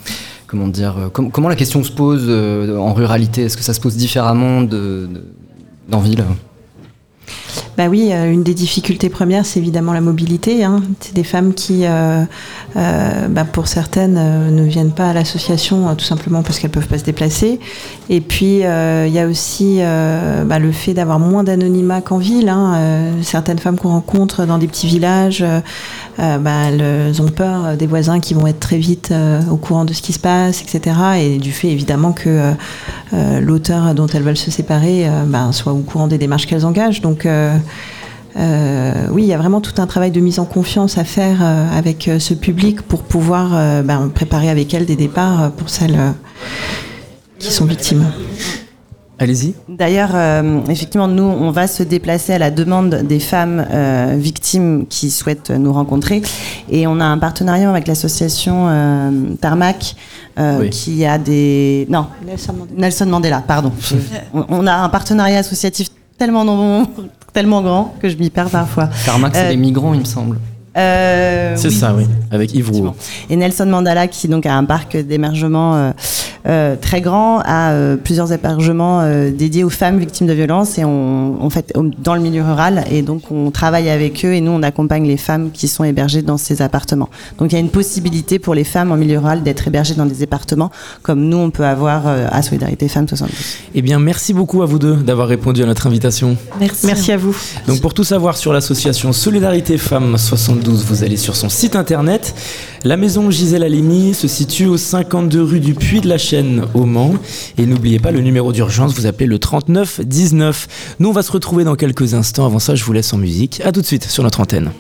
[0.48, 3.44] comment dire euh, com- comment la question se pose euh, en ruralité?
[3.44, 5.08] Est-ce que ça se pose différemment de,
[6.02, 6.26] ville?
[7.78, 10.63] Bah oui, euh, une des difficultés premières, c'est évidemment la mobilité.
[10.63, 10.82] hein.
[11.00, 12.24] C'est des femmes qui, euh,
[12.76, 14.13] euh, bah, pour certaines,
[14.56, 17.60] ne viennent pas à l'association euh, tout simplement parce qu'elles peuvent pas se déplacer.
[18.10, 19.80] Et puis, il y a aussi
[20.46, 22.50] bah, le fait d'avoir moins d'anonymat qu'en ville.
[22.50, 23.12] hein.
[23.22, 25.44] Certaines femmes qu'on rencontre dans des petits villages,
[26.18, 29.13] bah, elles ont peur des voisins qui vont être très vite
[29.52, 30.96] au courant de ce qui se passe, etc.
[31.22, 32.52] Et du fait évidemment que
[33.42, 35.08] l'auteur dont elles veulent se séparer
[35.52, 37.02] soit au courant des démarches qu'elles engagent.
[37.02, 37.58] Donc euh,
[38.36, 41.38] euh, oui, il y a vraiment tout un travail de mise en confiance à faire
[41.41, 45.69] euh, avec euh, ce public pour pouvoir euh, ben, préparer avec elles des départs pour
[45.69, 46.12] celles euh,
[47.38, 48.06] qui sont victimes.
[49.19, 49.53] Allez-y.
[49.69, 54.88] D'ailleurs, euh, effectivement, nous, on va se déplacer à la demande des femmes euh, victimes
[54.89, 56.23] qui souhaitent nous rencontrer.
[56.69, 59.95] Et on a un partenariat avec l'association euh, Tarmac,
[60.39, 60.69] euh, Oui.
[60.71, 61.86] qui a des...
[61.89, 62.08] Non,
[62.75, 63.71] Nelson Mandela, pardon.
[64.34, 66.88] on, on a un partenariat associatif tellement, non-
[67.34, 68.89] tellement grand que je m'y perds parfois.
[69.06, 70.39] Carmack, c'est Euh, les migrants, il me semble.
[70.78, 71.74] Euh, C'est oui.
[71.74, 72.06] ça, oui.
[72.32, 72.96] Avec Yves Rouault.
[73.30, 75.92] Et Nelson Mandela, qui donc a un parc d'émergement euh,
[76.48, 80.84] euh, très grand, a euh, plusieurs hébergements euh, dédiés aux femmes victimes de violences et
[80.84, 82.84] on, en fait dans le milieu rural.
[82.92, 86.22] Et donc on travaille avec eux et nous on accompagne les femmes qui sont hébergées
[86.22, 87.10] dans ces appartements.
[87.38, 90.06] Donc il y a une possibilité pour les femmes en milieu rural d'être hébergées dans
[90.06, 93.36] des appartements comme nous on peut avoir euh, à Solidarité Femmes 72.
[93.76, 96.36] Eh bien, merci beaucoup à vous deux d'avoir répondu à notre invitation.
[96.60, 96.88] Merci.
[96.88, 97.36] Merci à vous.
[97.68, 102.34] Donc pour tout savoir sur l'association Solidarité Femmes 72, vous allez sur son site internet.
[102.84, 106.86] La maison Gisèle Halimi se situe au 52 rue du Puy de la Chaîne au
[106.86, 107.13] Mans.
[107.58, 110.95] Et n'oubliez pas le numéro d'urgence, vous appelez le 39 19.
[110.99, 112.45] Nous on va se retrouver dans quelques instants.
[112.45, 113.62] Avant ça, je vous laisse en musique.
[113.63, 114.71] À tout de suite sur notre antenne.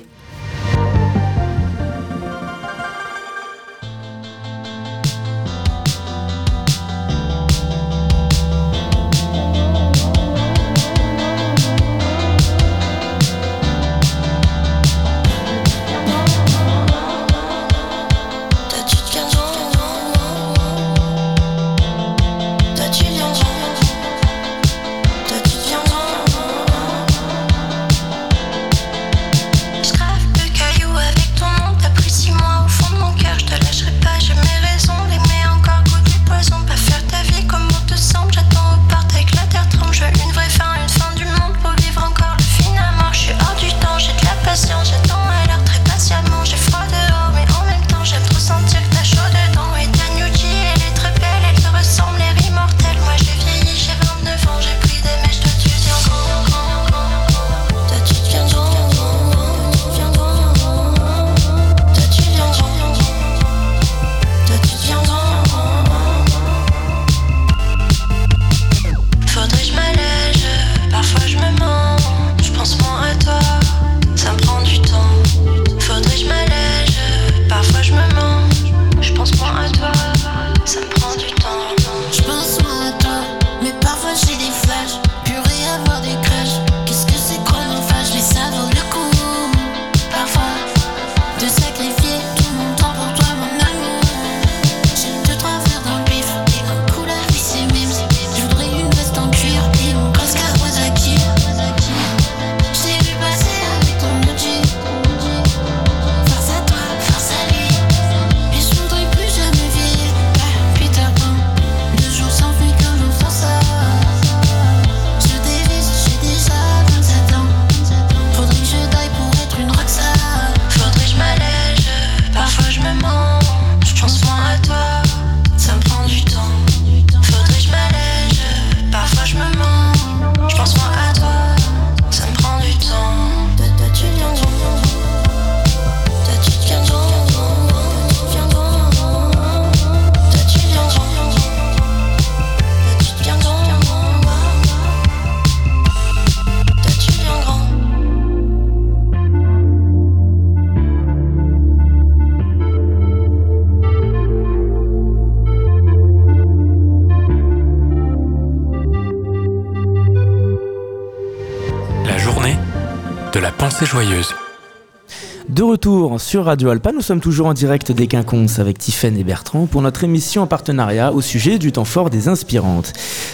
[166.17, 169.81] Sur Radio Alpa, nous sommes toujours en direct des Quinconces avec Tiffaine et Bertrand pour
[169.81, 172.93] notre émission en partenariat au sujet du temps fort des inspirantes.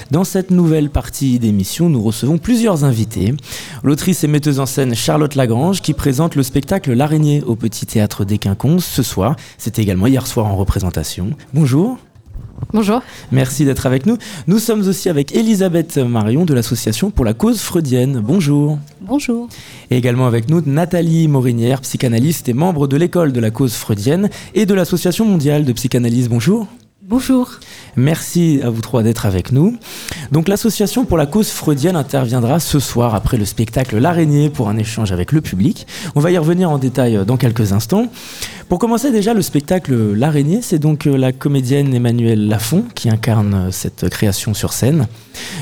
[0.09, 3.35] Dans cette nouvelle partie d'émission, nous recevons plusieurs invités.
[3.83, 8.25] L'autrice et metteuse en scène Charlotte Lagrange qui présente le spectacle L'araignée au Petit Théâtre
[8.25, 9.35] des Quinconces ce soir.
[9.59, 11.29] C'était également hier soir en représentation.
[11.53, 11.99] Bonjour.
[12.73, 13.01] Bonjour.
[13.31, 14.17] Merci d'être avec nous.
[14.47, 18.21] Nous sommes aussi avec Elisabeth Marion de l'association pour la cause freudienne.
[18.23, 18.77] Bonjour.
[19.01, 19.47] Bonjour.
[19.89, 24.29] Et également avec nous Nathalie Morinière, psychanalyste et membre de l'école de la cause freudienne
[24.53, 26.29] et de l'association mondiale de psychanalyse.
[26.29, 26.67] Bonjour.
[27.09, 27.49] Bonjour.
[27.95, 29.75] Merci à vous trois d'être avec nous.
[30.31, 34.77] Donc l'association pour la cause freudienne interviendra ce soir après le spectacle L'araignée pour un
[34.77, 35.87] échange avec le public.
[36.13, 38.11] On va y revenir en détail dans quelques instants.
[38.67, 43.55] Pour commencer déjà le spectacle L'araignée, c'est donc euh, la comédienne Emmanuelle Lafont qui incarne
[43.55, 45.07] euh, cette création sur scène.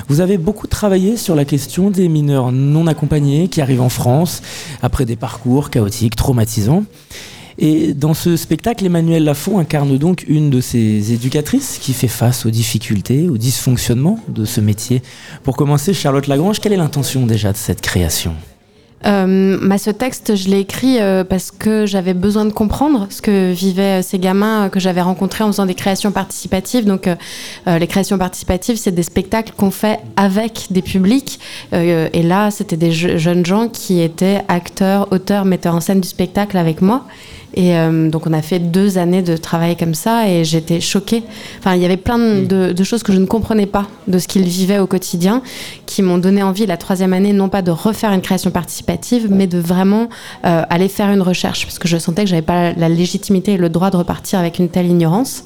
[0.10, 4.42] Vous avez beaucoup travaillé sur la question des mineurs non accompagnés qui arrivent en France
[4.82, 6.84] après des parcours chaotiques, traumatisants.
[7.60, 12.46] Et dans ce spectacle, Emmanuel Lafont incarne donc une de ces éducatrices qui fait face
[12.46, 15.02] aux difficultés, aux dysfonctionnements de ce métier.
[15.44, 18.36] Pour commencer, Charlotte Lagrange, quelle est l'intention déjà de cette création?
[19.06, 23.22] Euh, bah, ce texte, je l'ai écrit euh, parce que j'avais besoin de comprendre ce
[23.22, 26.86] que vivaient ces gamins euh, que j'avais rencontrés en faisant des créations participatives.
[26.86, 27.08] Donc,
[27.68, 31.40] les créations participatives, c'est des spectacles qu'on fait avec des publics.
[31.72, 36.08] Et là, c'était des je- jeunes gens qui étaient acteurs, auteurs, metteurs en scène du
[36.08, 37.06] spectacle avec moi.
[37.58, 41.24] Et euh, donc, on a fait deux années de travail comme ça et j'étais choquée.
[41.58, 44.28] Enfin, il y avait plein de, de choses que je ne comprenais pas de ce
[44.28, 45.42] qu'ils vivaient au quotidien
[45.88, 49.48] qui m'ont donné envie, la troisième année, non pas de refaire une création participative, mais
[49.48, 50.08] de vraiment
[50.46, 53.58] euh, aller faire une recherche parce que je sentais que j'avais pas la légitimité et
[53.58, 55.44] le droit de repartir avec une telle ignorance.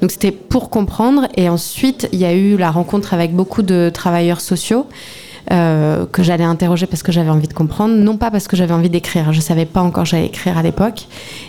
[0.00, 1.28] Donc, c'était pour comprendre.
[1.36, 4.88] Et ensuite, il y a eu la rencontre avec beaucoup de travailleurs sociaux
[5.50, 8.74] euh, que j'allais interroger parce que j'avais envie de comprendre, non pas parce que j'avais
[8.74, 9.32] envie d'écrire.
[9.32, 11.06] Je savais pas encore j'allais écrire à l'époque.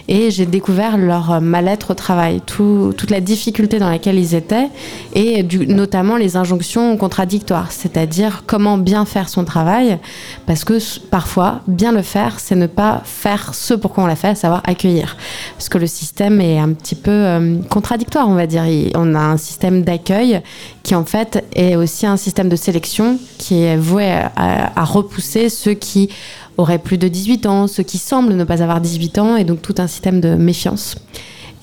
[0.08, 4.36] Et j'ai découvert leur euh, mal-être au travail, tout- toute la difficulté dans laquelle ils
[4.36, 4.70] étaient,
[5.14, 9.98] et notamment les injonctions contradictoires, c'est-à-dire comment bien faire son travail,
[10.46, 10.78] parce que
[11.10, 14.62] parfois, bien le faire, c'est ne pas faire ce pourquoi on l'a fait, à savoir
[14.66, 15.16] accueillir.
[15.58, 18.64] Parce que le système est un petit peu euh, contradictoire, on va dire.
[18.96, 20.42] On a un système d'accueil
[20.84, 25.74] qui en fait est aussi un système de sélection qui est voué à, repousser ceux
[25.74, 26.10] qui
[26.58, 29.62] auraient plus de 18 ans, ceux qui semblent ne pas avoir 18 ans, et donc
[29.62, 30.96] tout un système de méfiance.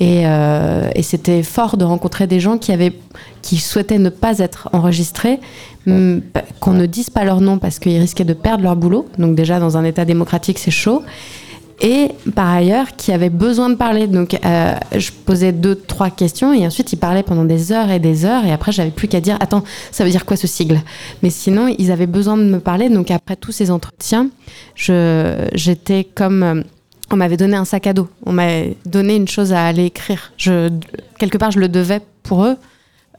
[0.01, 2.95] Et, euh, et c'était fort de rencontrer des gens qui avaient,
[3.43, 5.39] qui souhaitaient ne pas être enregistrés,
[5.85, 9.07] qu'on ne dise pas leur nom parce qu'ils risquaient de perdre leur boulot.
[9.19, 11.03] Donc déjà dans un État démocratique, c'est chaud.
[11.83, 14.07] Et par ailleurs, qui avaient besoin de parler.
[14.07, 17.99] Donc euh, je posais deux, trois questions et ensuite ils parlaient pendant des heures et
[17.99, 18.45] des heures.
[18.45, 20.81] Et après, j'avais plus qu'à dire Attends, ça veut dire quoi ce sigle?
[21.23, 22.91] Mais sinon, ils avaient besoin de me parler.
[22.91, 24.29] Donc après tous ces entretiens,
[24.77, 26.43] j'étais comme.
[26.43, 26.63] euh,
[27.13, 28.09] on m'avait donné un sac à dos.
[28.25, 30.33] On m'avait donné une chose à aller écrire.
[31.19, 32.57] Quelque part, je le devais pour eux.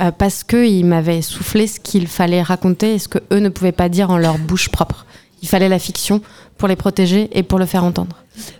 [0.01, 3.71] euh, parce qu'ils m'avaient soufflé ce qu'il fallait raconter et ce que eux ne pouvaient
[3.71, 5.05] pas dire en leur bouche propre.
[5.41, 6.21] Il fallait la fiction
[6.57, 8.15] pour les protéger et pour le faire entendre.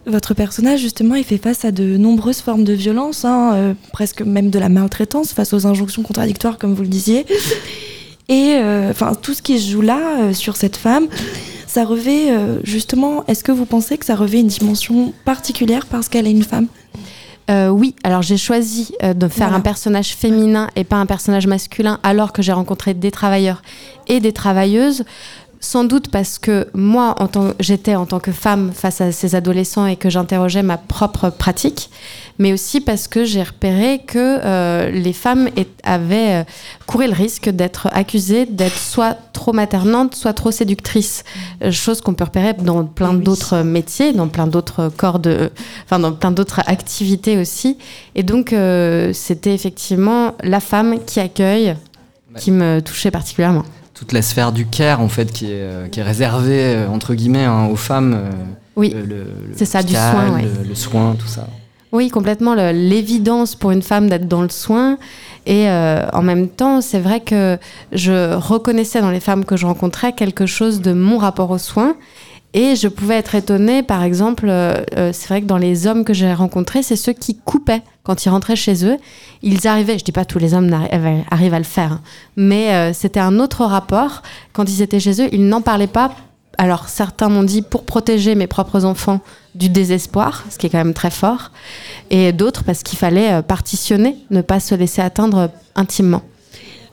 [0.06, 4.22] Votre personnage, justement, il fait face à de nombreuses formes de violence, hein, euh, presque
[4.22, 7.26] même de la maltraitance, face aux injonctions contradictoires, comme vous le disiez.
[8.30, 11.08] Et euh, tout ce qui se joue là, euh, sur cette femme,
[11.68, 16.28] ça revêt, justement, est-ce que vous pensez que ça revêt une dimension particulière parce qu'elle
[16.28, 16.68] est une femme?
[17.50, 19.58] Euh, oui, alors j'ai choisi euh, de faire Voilà.
[19.58, 23.62] un personnage féminin et pas un personnage masculin alors que j'ai rencontré des travailleurs
[24.08, 25.04] et des travailleuses.
[25.64, 29.36] Sans doute parce que moi, en tant- j'étais en tant que femme face à ces
[29.36, 31.92] adolescents et que j'interrogeais ma propre pratique,
[32.40, 36.44] mais aussi parce que j'ai repéré que euh, les femmes est- avaient euh,
[36.88, 41.24] couru le risque d'être accusées d'être soit trop maternantes, soit trop séductrices,
[41.64, 45.52] Euh, chose qu'on peut repérer dans plein d'autres métiers, dans plein d'autres corps de,
[45.86, 47.78] enfin dans plein d'autres activités aussi.
[48.16, 51.76] Et donc euh, c'était effectivement la femme qui accueille
[52.38, 53.64] qui me touchait particulièrement.
[54.02, 57.14] Toute la sphère du care, en fait, qui est, euh, qui est réservée, euh, entre
[57.14, 58.16] guillemets, hein, aux femmes.
[58.16, 58.30] euh,
[58.76, 58.96] Oui,
[59.56, 60.42] c'est ça, du soin, ouais.
[60.42, 61.46] le, le soin, tout ça.
[61.92, 62.56] Oui, complètement.
[62.56, 64.98] L'évidence pour une femme d'être dans le soin.
[65.46, 67.60] Et euh, en même temps, c'est vrai que
[67.92, 71.96] je reconnaissais dans les femmes que je rencontrais quelque chose de mon rapport aux soins.
[72.54, 76.04] Et je pouvais être étonnée, par exemple, euh, euh, c'est vrai que dans les hommes
[76.04, 78.98] que j'ai rencontrés, c'est ceux qui coupaient quand ils rentraient chez eux.
[79.42, 80.70] Ils arrivaient, je dis pas tous les hommes
[81.32, 82.02] arrivent à le faire, hein,
[82.36, 84.22] mais euh, c'était un autre rapport.
[84.52, 86.12] Quand ils étaient chez eux, ils n'en parlaient pas.
[86.58, 89.22] Alors certains m'ont dit pour protéger mes propres enfants
[89.56, 91.52] du désespoir, ce qui est quand même très fort,
[92.10, 96.22] et d'autres parce qu'il fallait euh, partitionner, ne pas se laisser atteindre intimement.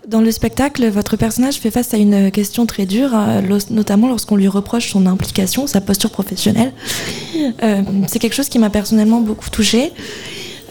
[0.06, 4.36] Dans le spectacle, votre personnage fait face à une question très dure, euh, notamment lorsqu'on
[4.36, 6.72] lui reproche son implication, sa posture professionnelle.
[7.62, 9.92] Euh, c'est quelque chose qui m'a personnellement beaucoup touchée.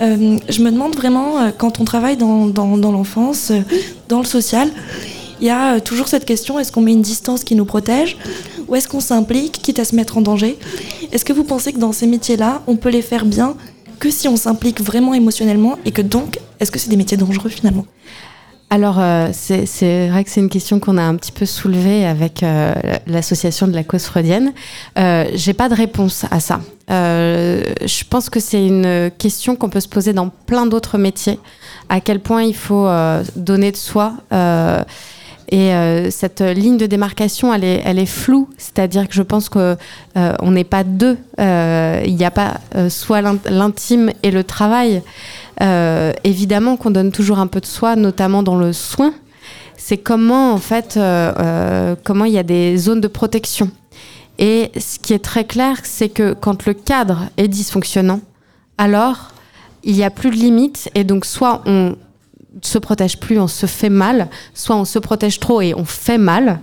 [0.01, 2.51] Euh, je me demande vraiment, quand on travaille dans,
[2.91, 3.51] l'enfance,
[4.09, 4.69] dans le social,
[5.39, 8.17] il y a toujours cette question, est-ce qu'on met une distance qui nous protège
[8.67, 10.57] ou est-ce qu'on s'implique, quitte à se mettre en danger?
[11.11, 13.55] Est-ce que vous pensez que dans ces métiers-là, on peut les faire bien
[13.99, 17.49] que si on s'implique vraiment émotionnellement et que donc, est-ce que c'est des métiers dangereux
[17.49, 17.85] finalement?
[18.69, 22.43] Alors, euh, c'est vrai que c'est une question qu'on a un petit peu soulevée avec
[22.43, 22.73] euh,
[23.07, 24.51] l'association de la cause freudienne.
[24.99, 26.59] Euh, J'ai pas de réponse à ça.
[26.91, 31.39] Euh, je pense que c'est une question qu'on peut se poser dans plein d'autres métiers.
[31.87, 34.13] À quel point il faut euh, donner de soi.
[35.49, 38.49] Et euh, cette ligne de démarcation, elle est, floue.
[38.57, 39.77] C'est-à-dire que je pense que
[40.17, 41.17] euh, n'est pas deux.
[41.39, 45.01] Euh, Il n'y a pas soit l'in- l'intime et le travail.
[46.23, 49.13] Évidemment qu'on donne toujours un peu de soi, notamment dans le soin.
[49.77, 50.99] C'est comment en fait,
[52.03, 53.71] comment il y a des zones de protection.
[54.39, 58.19] Et ce qui est très clair, c'est que quand le cadre est dysfonctionnant,
[58.77, 59.29] alors
[59.83, 61.95] il n'y a plus de limites et donc soit on
[62.61, 66.17] se protège plus, on se fait mal, soit on se protège trop et on fait
[66.17, 66.59] mal.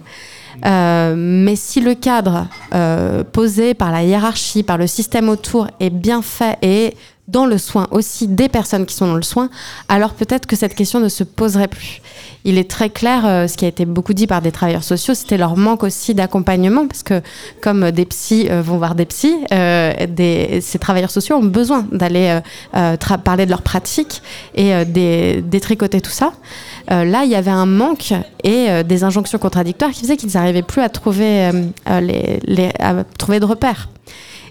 [0.64, 5.90] Euh, mais si le cadre euh, posé par la hiérarchie, par le système autour est
[5.90, 6.95] bien fait et
[7.27, 9.49] dans le soin aussi des personnes qui sont dans le soin,
[9.89, 12.03] alors peut-être que cette question ne se poserait plus.
[12.45, 15.14] Il est très clair, euh, ce qui a été beaucoup dit par des travailleurs sociaux,
[15.14, 17.22] c'était leur manque aussi d'accompagnement, parce que
[17.62, 19.93] comme des psys euh, vont voir des psys, euh,
[20.61, 22.41] ces travailleurs sociaux ont besoin d'aller
[23.25, 24.20] parler de leurs pratiques
[24.55, 26.33] et des- détricoter tout ça.
[26.89, 28.12] Là, il y avait un manque
[28.43, 31.51] et des injonctions contradictoires qui faisaient qu'ils n'arrivaient plus à trouver
[31.87, 33.89] de repères.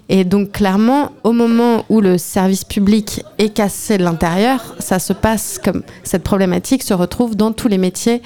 [0.08, 5.12] Et donc clairement, au moment où le service public est cassé de l'intérieur, ça se
[5.12, 8.20] passe comme cette problématique se retrouve dans tous les métiers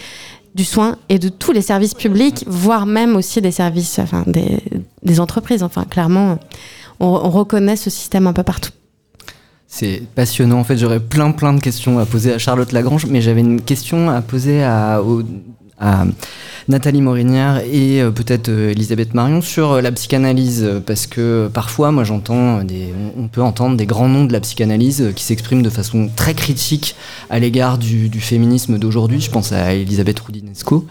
[0.55, 5.21] du soin et de tous les services publics, voire même aussi des services, enfin des,
[5.21, 5.63] entreprises.
[5.63, 6.39] Enfin, clairement,
[6.99, 8.73] on, on reconnaît ce système un peu partout.
[9.69, 10.59] C'est passionnant.
[10.59, 13.61] En fait, j'aurais plein, plein de questions à poser à Charlotte Lagrange, mais j'avais une
[13.61, 15.01] question à poser à
[16.69, 21.93] Nathalie Morinière et euh, peut-être euh, Elisabeth Marion sur euh, la psychanalyse, parce que parfois,
[21.93, 25.71] moi, j'entends des, on, peut entendre des grands noms de la psychanalyse qui s'expriment de
[25.71, 26.95] façon très critique
[27.31, 29.21] à l'égard du, féminisme d'aujourd'hui.
[29.21, 30.87] Je pense à Elisabeth Roudinesco.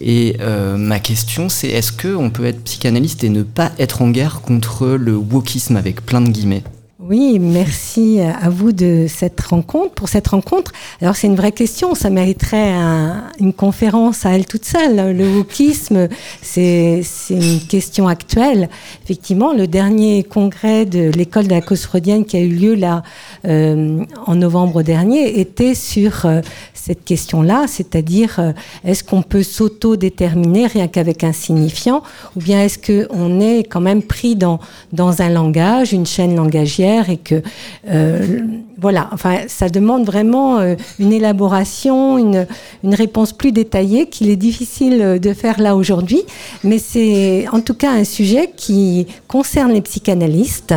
[0.00, 0.36] Et
[0.76, 4.40] ma question, c'est est-ce que on peut être psychanalyste et ne pas être en guerre
[4.42, 6.62] contre le wokisme avec plein de guillemets?
[7.10, 10.70] Oui, merci à vous de cette rencontre, pour cette rencontre.
[11.02, 15.16] Alors c'est une vraie question, ça mériterait un- une conférence à elle toute seule.
[15.16, 16.06] Le wokisme,
[16.40, 18.68] c'est c'est une question actuelle.
[19.02, 23.02] Effectivement, le dernier congrès de l'école de la cause freudienne qui a eu lieu là
[23.44, 26.42] euh, en novembre dernier était sur euh,
[26.74, 28.52] cette question-là, c'est-à-dire euh,
[28.84, 32.04] est-ce qu'on peut s'auto-déterminer rien qu'avec un signifiant,
[32.36, 34.60] ou bien est-ce qu'on est quand même pris dans,
[34.92, 37.42] dans un langage, une chaîne langagière, et que
[37.88, 38.40] euh,
[38.78, 42.46] voilà, enfin, ça demande vraiment euh, une élaboration, une,
[42.84, 46.22] réponse plus détaillée qu'il est difficile de faire là aujourd'hui,
[46.64, 50.74] mais c'est en tout cas un sujet qui concerne les psychanalystes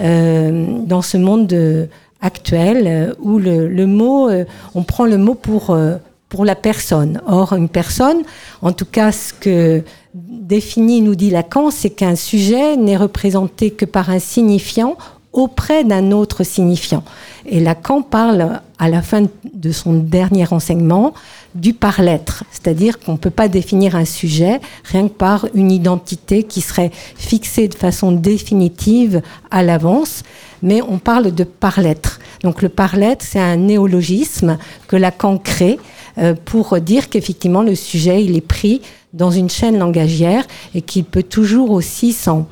[0.00, 1.88] euh, dans ce monde de-
[2.20, 4.44] actuel euh, où le, mot, euh,
[4.74, 5.96] on prend le mot pour, euh,
[6.28, 7.20] pour la personne.
[7.26, 8.22] Or, une personne,
[8.62, 9.82] en tout cas, ce que
[10.14, 14.96] définit, nous dit Lacan, c'est qu'un sujet n'est représenté que par un signifiant
[15.32, 17.04] auprès d'un autre signifiant.
[17.46, 19.22] Et Lacan parle à la fin
[19.54, 21.14] de son dernier enseignement
[21.54, 26.42] du par-l'être, c'est-à-dire qu'on ne peut pas définir un sujet rien que par une identité
[26.42, 30.22] qui serait fixée de façon définitive à l'avance,
[30.62, 32.20] mais on parle de par-l'être.
[32.42, 34.58] Donc le par-l'être, c'est un néologisme
[34.88, 35.78] que Lacan crée
[36.18, 38.80] euh, pour dire qu'effectivement le sujet, il est pris
[39.12, 42.46] dans une chaîne langagière et qu'il peut toujours aussi s'en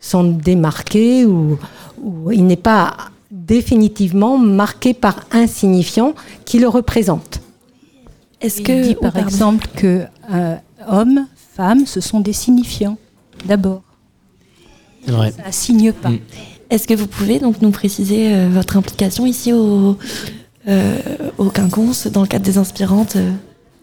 [0.00, 1.58] s'en démarquer ou,
[2.32, 2.96] il n'est pas
[3.30, 7.40] définitivement marqué par un signifiant qui le représente.
[8.40, 10.56] Est-ce que dit oh, par exemple que euh,
[10.88, 12.98] homme, femme, ce sont des signifiants
[13.44, 13.82] d'abord?
[15.06, 16.10] Ça signe pas.
[16.10, 16.18] Mm.
[16.70, 19.96] Est-ce que vous pouvez donc nous préciser euh, votre implication ici au,
[20.68, 20.98] euh,
[21.38, 23.32] au Quinconce dans le cadre des inspirantes euh,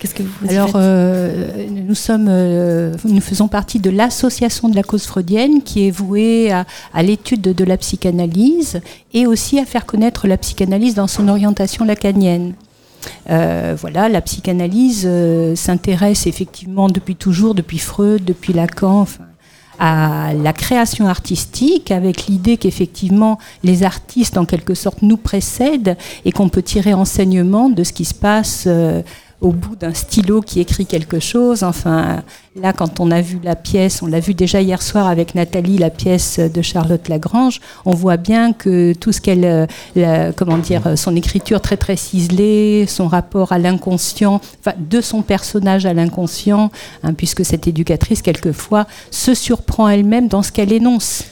[0.05, 4.75] Qu'est-ce que vous y Alors, euh, nous sommes, euh, nous faisons partie de l'association de
[4.75, 8.81] la cause freudienne qui est vouée à, à l'étude de, de la psychanalyse
[9.15, 12.53] et aussi à faire connaître la psychanalyse dans son orientation lacanienne.
[13.31, 15.09] Euh, voilà, la psychanalyse
[15.55, 19.23] s'intéresse effectivement depuis toujours, depuis Freud, depuis Lacan, enfin,
[19.79, 26.31] à la création artistique, avec l'idée qu'effectivement les artistes en quelque sorte nous précèdent et
[26.31, 28.69] qu'on peut tirer enseignement de ce qui se passe
[29.41, 31.63] au bout d'un stylo qui écrit quelque chose.
[31.63, 32.23] Enfin,
[32.55, 35.77] là, quand on a vu la pièce, on l'a vu déjà hier soir avec Nathalie,
[35.77, 39.67] la pièce de Charlotte Lagrange, on voit bien que tout ce qu'elle,
[39.97, 45.21] euh, comment dire, son écriture très très ciselée, son rapport à l'inconscient, enfin, de son
[45.21, 46.71] personnage à l'inconscient,
[47.03, 51.25] hein, puisque cette éducatrice, quelquefois, se surprend elle-même dans ce qu'elle énonce.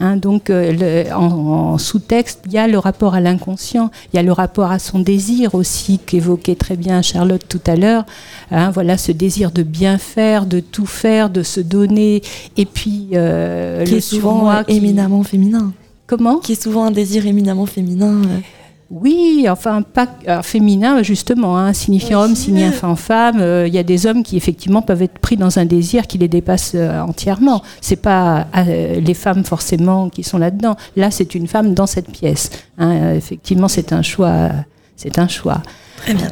[0.00, 1.26] Hein, donc, euh, le- en,
[1.74, 4.78] en sous-texte, il y a le rapport à l'inconscient, il y a le rapport à
[4.78, 8.04] son désir aussi, qu'évoquait très bien Charlotte tout à l'heure.
[8.52, 12.22] Hein, voilà, ce désir de bien faire, de tout faire, de se donner,
[12.56, 15.72] et puis euh, qui le est souvent surmoi euh, qui- éminemment féminin.
[16.06, 16.36] Comment?
[16.38, 18.22] Qui est souvent un désir éminemment féminin.
[18.24, 18.38] euh.
[18.90, 23.38] Oui, enfin, pas alors, féminin, justement, hein, signifiant homme, signifiant femme.
[23.40, 26.16] euh, Il y a des hommes qui, effectivement, peuvent être pris dans un désir qui
[26.16, 27.62] les dépasse euh, entièrement.
[27.82, 30.76] C'est pas euh, les femmes, forcément, qui sont là-dedans.
[30.96, 32.48] Là, c'est une femme dans cette pièce.
[32.78, 32.90] hein.
[32.92, 34.48] Euh, effectivement, c'est un choix.
[34.96, 35.60] C'est un choix.
[35.98, 36.28] Très bien.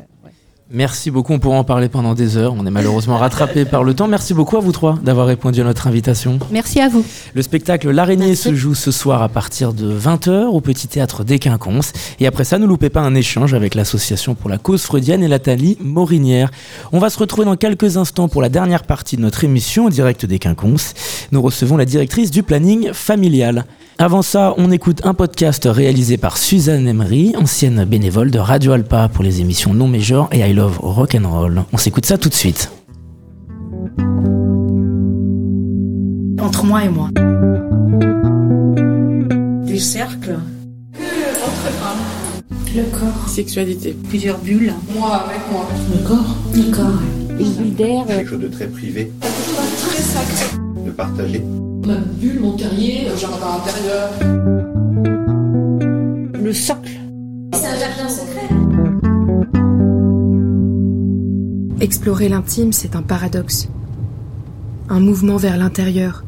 [0.72, 2.52] Merci beaucoup, on pourra en parler pendant des heures.
[2.58, 4.08] On est malheureusement rattrapé par le temps.
[4.08, 6.40] Merci beaucoup à vous trois d'avoir répondu à notre invitation.
[6.50, 7.04] Merci à vous.
[7.34, 11.38] Le spectacle L'araignée se joue ce soir à partir de 20h au Petit Théâtre des
[11.38, 11.92] Quinconces.
[12.18, 15.28] Et après ça, ne loupez pas un échange avec l'Association pour la cause freudienne et
[15.28, 16.50] Nathalie Morinière.
[16.90, 19.88] On va se retrouver dans quelques instants pour la dernière partie de notre émission en
[19.88, 20.94] direct des Quinconces.
[21.30, 23.66] Nous recevons la directrice du planning familial.
[23.98, 29.08] Avant ça, on écoute un podcast réalisé par Suzanne Emery, ancienne bénévole de Radio Alpa
[29.08, 31.64] pour les émissions Non Major et I Love Rock'n'Roll.
[31.70, 32.70] On s'écoute ça tout de suite.
[36.40, 37.10] Entre moi et moi.
[39.66, 40.38] Des cercles.
[40.94, 42.48] Entre femmes.
[42.74, 43.28] Le corps.
[43.28, 43.94] Sexualité.
[44.08, 44.72] Plusieurs bulles.
[44.98, 45.68] Moi avec moi.
[45.92, 46.36] Le corps.
[46.54, 47.02] Le corps.
[47.38, 48.06] Une bulle d'air.
[48.06, 50.56] Quelque chose de très privé, Très sacré.
[50.86, 51.44] de partager.
[51.86, 54.08] Ma bulle, mon terrier, le jardin intérieur.
[56.42, 56.95] Le socle.
[61.86, 63.68] Explorer l'intime, c'est un paradoxe.
[64.88, 66.24] Un mouvement vers l'intérieur,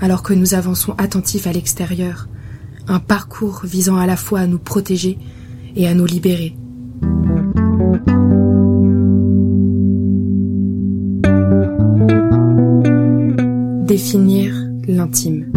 [0.00, 2.26] alors que nous avançons attentifs à l'extérieur.
[2.88, 5.16] Un parcours visant à la fois à nous protéger
[5.76, 6.56] et à nous libérer.
[13.86, 14.56] Définir
[14.88, 15.52] l'intime.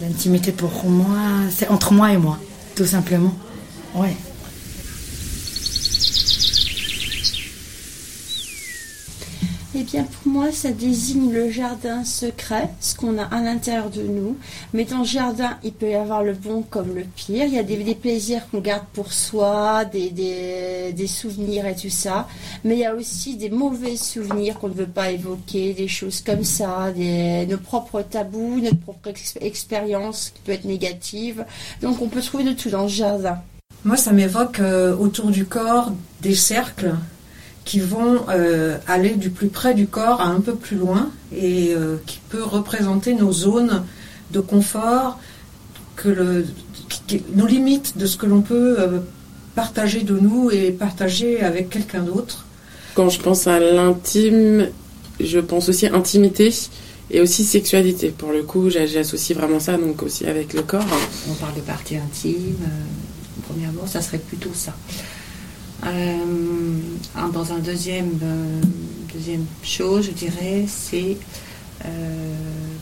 [0.00, 1.18] L'intimité pour moi,
[1.50, 2.38] c'est entre moi et moi,
[2.74, 3.34] tout simplement.
[3.94, 4.14] Ouais.
[9.76, 14.02] Eh bien, pour moi, ça désigne le jardin secret, ce qu'on a à l'intérieur de
[14.02, 14.36] nous.
[14.72, 17.46] Mais dans le jardin, il peut y avoir le bon comme le pire.
[17.46, 21.90] Il y a des, plaisirs qu'on garde pour soi, des, des, des souvenirs et tout
[21.90, 22.28] ça.
[22.62, 26.20] Mais il y a aussi des mauvais souvenirs qu'on ne veut pas évoquer, des choses
[26.20, 26.92] comme ça,
[27.48, 31.44] nos propres tabous, notre propre ex- expérience qui peut être négative.
[31.82, 33.40] Donc, on peut trouver de tout dans le jardin.
[33.84, 36.94] Moi, ça m'évoque euh, autour du corps des cercles
[37.64, 41.74] qui vont euh, aller du plus près du corps à un peu plus loin et
[41.74, 43.82] euh, qui peut représenter nos zones
[44.32, 45.18] de confort,
[45.96, 46.46] que le,
[46.88, 48.98] qui- qui- nos limites de ce que l'on peut euh,
[49.54, 52.44] partager de nous et partager avec quelqu'un d'autre.
[52.94, 54.68] Quand je pense à l'intime,
[55.20, 56.52] je pense aussi intimité
[57.10, 58.08] et aussi sexualité.
[58.16, 60.84] Pour le coup, j'associe vraiment ça donc aussi avec le corps.
[61.30, 62.56] On parle de partie intime.
[63.46, 64.74] Premièrement, ça serait plutôt ça.
[65.86, 66.78] Euh,
[67.32, 68.60] dans un deuxième, euh,
[69.14, 71.16] deuxième chose, je dirais, c'est
[71.84, 72.34] euh,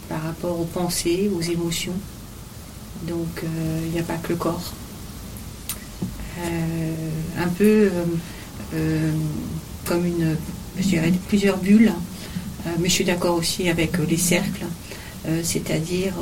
[0.09, 1.95] par rapport aux pensées, aux émotions.
[3.09, 3.43] Donc,
[3.85, 4.73] il n'y a pas que le corps.
[7.37, 7.91] Un peu
[9.85, 10.37] comme une,
[11.29, 11.93] plusieurs bulles.
[12.67, 14.67] Euh, mais je suis d'accord aussi avec les cercles,
[15.43, 16.15] c'est-à-dire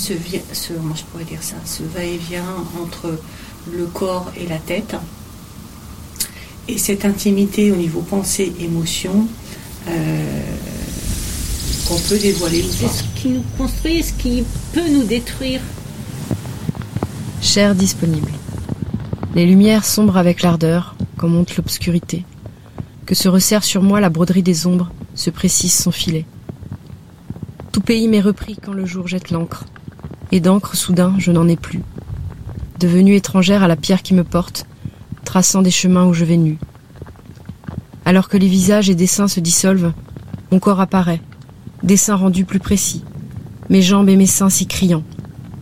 [0.00, 0.14] ce,
[0.52, 2.44] ce, comment je pourrais dire ça, ce va-et-vient
[2.82, 3.20] entre
[3.70, 4.96] le corps et la tête.
[6.68, 9.28] Et cette intimité au niveau pensée, émotion,
[9.88, 10.42] euh,
[11.86, 12.88] qu'on peut dévoiler ou pas.
[12.88, 15.60] Ce qui nous construit et ce qui peut nous détruire?
[17.42, 18.30] Chair disponible.
[19.34, 22.24] Les lumières sombrent avec l'ardeur, quand monte l'obscurité.
[23.04, 26.24] Que se resserre sur moi la broderie des ombres, se précise son filet.
[27.72, 29.64] Tout pays m'est repris quand le jour jette l'encre.
[30.32, 31.80] Et d'encre, soudain, je n'en ai plus.
[32.78, 34.66] Devenue étrangère à la pierre qui me porte,
[35.24, 36.58] traçant des chemins où je vais nu.
[38.04, 39.92] Alors que les visages et dessins se dissolvent,
[40.52, 41.20] mon corps apparaît,
[41.82, 43.04] dessin rendu plus précis,
[43.68, 45.04] mes jambes et mes seins si criants,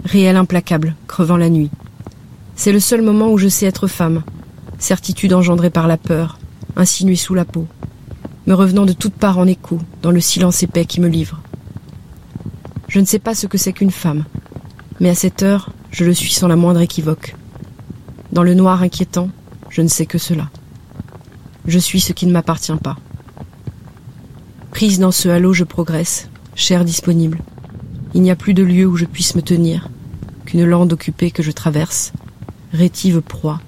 [0.04, 1.70] réel implacable, crevant la nuit.
[2.56, 4.22] C'est le seul moment où je sais être femme,
[4.78, 6.38] certitude engendrée par la peur,
[6.76, 7.66] insinuée sous la peau,
[8.46, 11.40] me revenant de toutes parts en écho dans le silence épais qui me livre.
[12.88, 14.24] Je ne sais pas ce que c'est qu'une femme,
[15.00, 17.36] mais à cette heure, je le suis sans la moindre équivoque.
[18.32, 19.30] Dans le noir inquiétant,
[19.70, 20.50] je ne sais que cela.
[21.66, 22.96] Je suis ce qui ne m'appartient pas.
[24.70, 27.40] Prise dans ce halo, je progresse, chair disponible.
[28.14, 29.88] Il n'y a plus de lieu où je puisse me tenir,
[30.44, 32.12] qu'une lande occupée que je traverse,
[32.72, 33.60] rétive proie,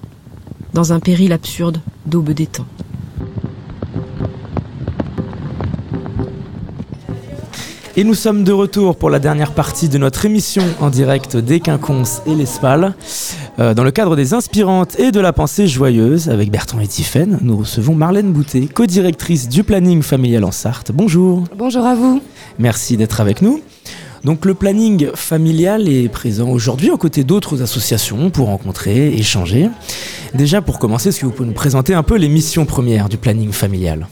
[0.73, 2.67] dans un péril absurde d'aube des temps.
[8.01, 11.59] Et nous sommes de retour pour la dernière partie de notre émission en direct des
[11.59, 12.95] Quinconces et l'Espal.
[13.59, 17.37] Euh, dans le cadre des Inspirantes et de la Pensée Joyeuse, avec Bertrand et Tiffaine,
[17.43, 20.91] nous recevons Marlène Boutet, co-directrice du planning familial en Sarthe.
[20.91, 21.43] Bonjour.
[21.55, 22.23] Bonjour à vous.
[22.57, 23.61] Merci d'être avec nous.
[24.23, 29.69] Donc le planning familial est présent aujourd'hui aux côtés d'autres associations pour rencontrer, échanger.
[30.33, 33.17] Déjà pour commencer, est-ce que vous pouvez nous présenter un peu les missions premières du
[33.17, 34.07] planning familial?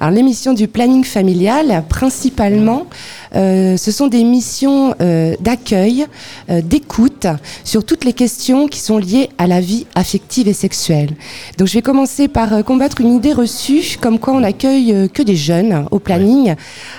[0.00, 2.86] Alors les missions du planning familial, principalement,
[3.36, 6.06] euh, ce sont des missions euh, d'accueil,
[6.50, 7.26] euh, d'écoute
[7.64, 11.10] sur toutes les questions qui sont liées à la vie affective et sexuelle.
[11.58, 15.36] Donc je vais commencer par combattre une idée reçue comme quoi on accueille que des
[15.36, 16.54] jeunes au planning,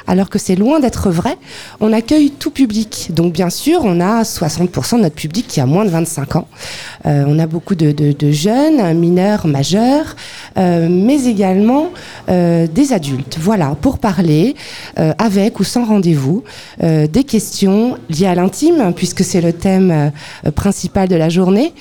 [0.08, 1.38] alors que c'est loin d'être vrai.
[1.80, 3.10] On accueille tout public.
[3.12, 6.48] Donc bien sûr, on a 60% de notre public qui a moins de 25 ans.
[7.06, 10.16] on a beaucoup de, de, jeunes, mineurs, majeurs,
[10.56, 11.90] mais également
[12.28, 13.38] des adultes.
[13.40, 14.56] Voilà, pour parler
[14.96, 16.21] avec ou sans rendez-vous
[16.84, 20.12] euh, des questions liées à l'intime, puisque c'est le thème
[20.46, 21.74] euh, principal de la journée.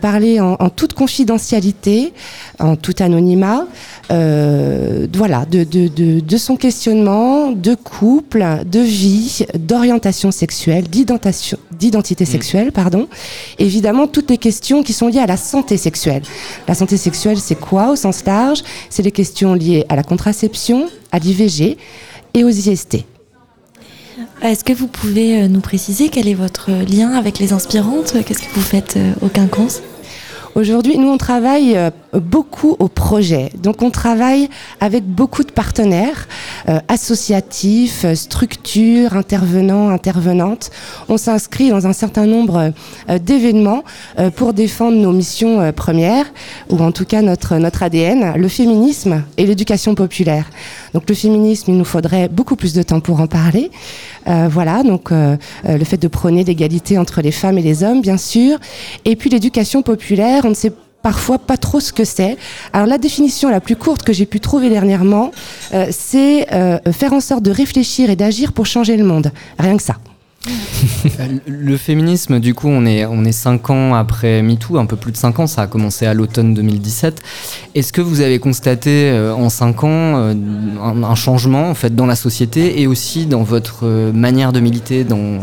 [0.00, 2.12] parler en, toute confidentialité,
[2.58, 3.64] en tout anonymat,
[4.10, 12.26] voilà, de, de, son questionnement, de couple, de vie, d'orientation sexuelle, d'identité mmh.
[12.26, 13.08] sexuelle, pardon.
[13.58, 16.22] Évidemment, toutes les questions qui sont liées à la santé sexuelle.
[16.66, 18.62] La santé sexuelle, c'est quoi au sens large?
[18.90, 21.76] C'est les questions liées à la contraception à l'IVG
[22.34, 23.04] et aux IST.
[24.40, 28.14] Est-ce que vous pouvez euh, nous préciser quel est votre lien avec les inspirantes?
[28.24, 29.82] Qu'est-ce que vous faites euh, au Quinconce?
[30.54, 33.50] Aujourd'hui, nous, on travaille euh, beaucoup au projet.
[33.60, 34.48] Donc, on travaille
[34.80, 36.28] avec beaucoup de partenaires
[36.88, 40.70] associatifs, structures, intervenants, intervenantes.
[41.08, 42.72] On s'inscrit dans un certain nombre
[43.20, 43.84] d'événements
[44.36, 46.26] pour défendre nos missions premières,
[46.68, 50.46] ou en tout cas notre, notre ADN, le féminisme et l'éducation populaire.
[50.92, 53.70] Donc, le féminisme, il nous faudrait beaucoup plus de temps pour en parler.
[54.50, 58.58] Voilà, donc le fait de prôner l'égalité entre les femmes et les hommes, bien sûr.
[59.04, 60.72] Et puis l'éducation populaire, on ne sait
[61.02, 62.36] parfois pas trop ce que c'est.
[62.72, 65.30] Alors la définition la plus courte que j'ai pu trouver dernièrement,
[65.74, 69.32] euh, c'est euh, faire en sorte de réfléchir et d'agir pour changer le monde.
[69.58, 69.96] Rien que ça.
[71.46, 75.12] Le féminisme, du coup, on est, on est cinq ans après MeToo, un peu plus
[75.12, 77.20] de cinq ans, ça a commencé à l'automne 2017.
[77.74, 82.14] Est-ce que vous avez constaté euh, en cinq ans un, changement en fait dans la
[82.14, 85.40] société et aussi dans votre manière de militer, dans,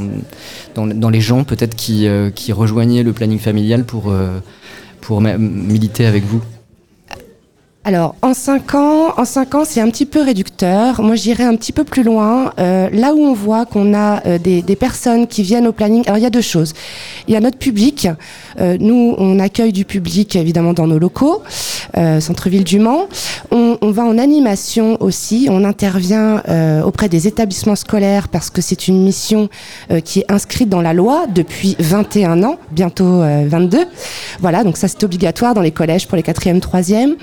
[0.76, 4.14] dans, les gens peut-être qui, qui rejoignaient le planning familial pour
[5.02, 6.42] pour militer avec vous?
[7.88, 11.04] Alors, en cinq ans, en cinq ans, c'est un petit peu réducteur.
[11.04, 12.52] Moi, j'irais un petit peu plus loin.
[12.58, 16.02] Euh, là où on voit qu'on a euh, des, des, personnes qui viennent au planning.
[16.08, 16.74] Alors, il y a deux choses.
[17.28, 18.08] Il y a notre public.
[18.60, 21.44] Euh, nous, on accueille du public évidemment dans nos locaux,
[21.98, 23.08] euh, centre-ville du Mans.
[23.52, 25.48] On, on, va en animation aussi.
[25.50, 29.50] On intervient euh, auprès des établissements scolaires parce que c'est une mission
[30.04, 33.86] qui est inscrite dans la loi depuis 21 ans, bientôt 22.
[34.40, 37.16] Voilà, donc ça c'est obligatoire dans les collèges pour les quatrièmes, troisièmes.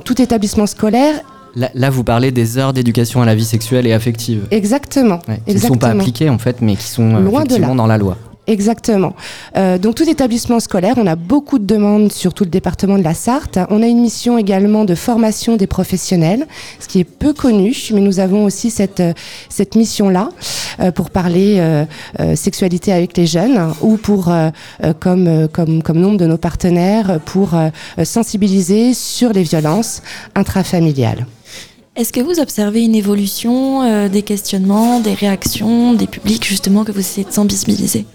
[0.00, 1.20] Tout établissement scolaire.
[1.56, 4.46] Là, vous parlez des heures d'éducation à la vie sexuelle et affective.
[4.50, 5.18] Exactement.
[5.46, 8.16] qui ne sont pas appliquées en fait, mais qui sont Loin effectivement dans la loi.
[8.46, 9.14] Exactement.
[9.56, 13.04] Euh, donc tout établissement scolaire, on a beaucoup de demandes sur tout le département de
[13.04, 13.58] la Sarthe.
[13.68, 16.46] On a une mission également de formation des professionnels,
[16.80, 19.12] ce qui est peu connu, mais nous avons aussi cette, euh,
[19.48, 20.30] cette mission-là
[20.80, 21.84] euh, pour parler euh,
[22.20, 24.32] euh, sexualité avec les jeunes ou pour,
[24.98, 27.50] comme, comme, comme nombre de nos partenaires, pour
[28.02, 30.02] sensibiliser sur les violences
[30.34, 31.26] intrafamiliales.
[31.96, 37.00] Est-ce que vous observez une évolution des questionnements, des réactions, des publics justement que vous
[37.00, 38.06] essayez de sensibiliser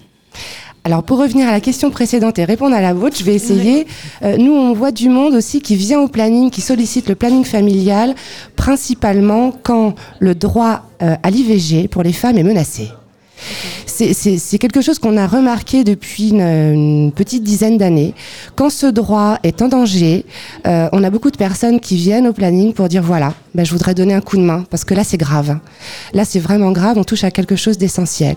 [0.85, 3.87] alors pour revenir à la question précédente et répondre à la vôtre, je vais essayer.
[4.21, 7.43] Euh, nous, on voit du monde aussi qui vient au planning, qui sollicite le planning
[7.43, 8.13] familial,
[8.55, 12.89] principalement quand le droit euh, à l'IVG pour les femmes est menacé
[13.85, 18.13] c'est quelque chose qu'on a remarqué depuis une, petite dizaine d'années.
[18.55, 20.25] Quand ce droit est en danger,
[20.67, 23.71] euh, on a beaucoup de personnes qui viennent au planning pour dire voilà, ben, je
[23.71, 25.57] voudrais donner un coup de main parce que là c'est grave.
[26.13, 28.35] Là c'est vraiment grave, on touche à quelque chose d'essentiel.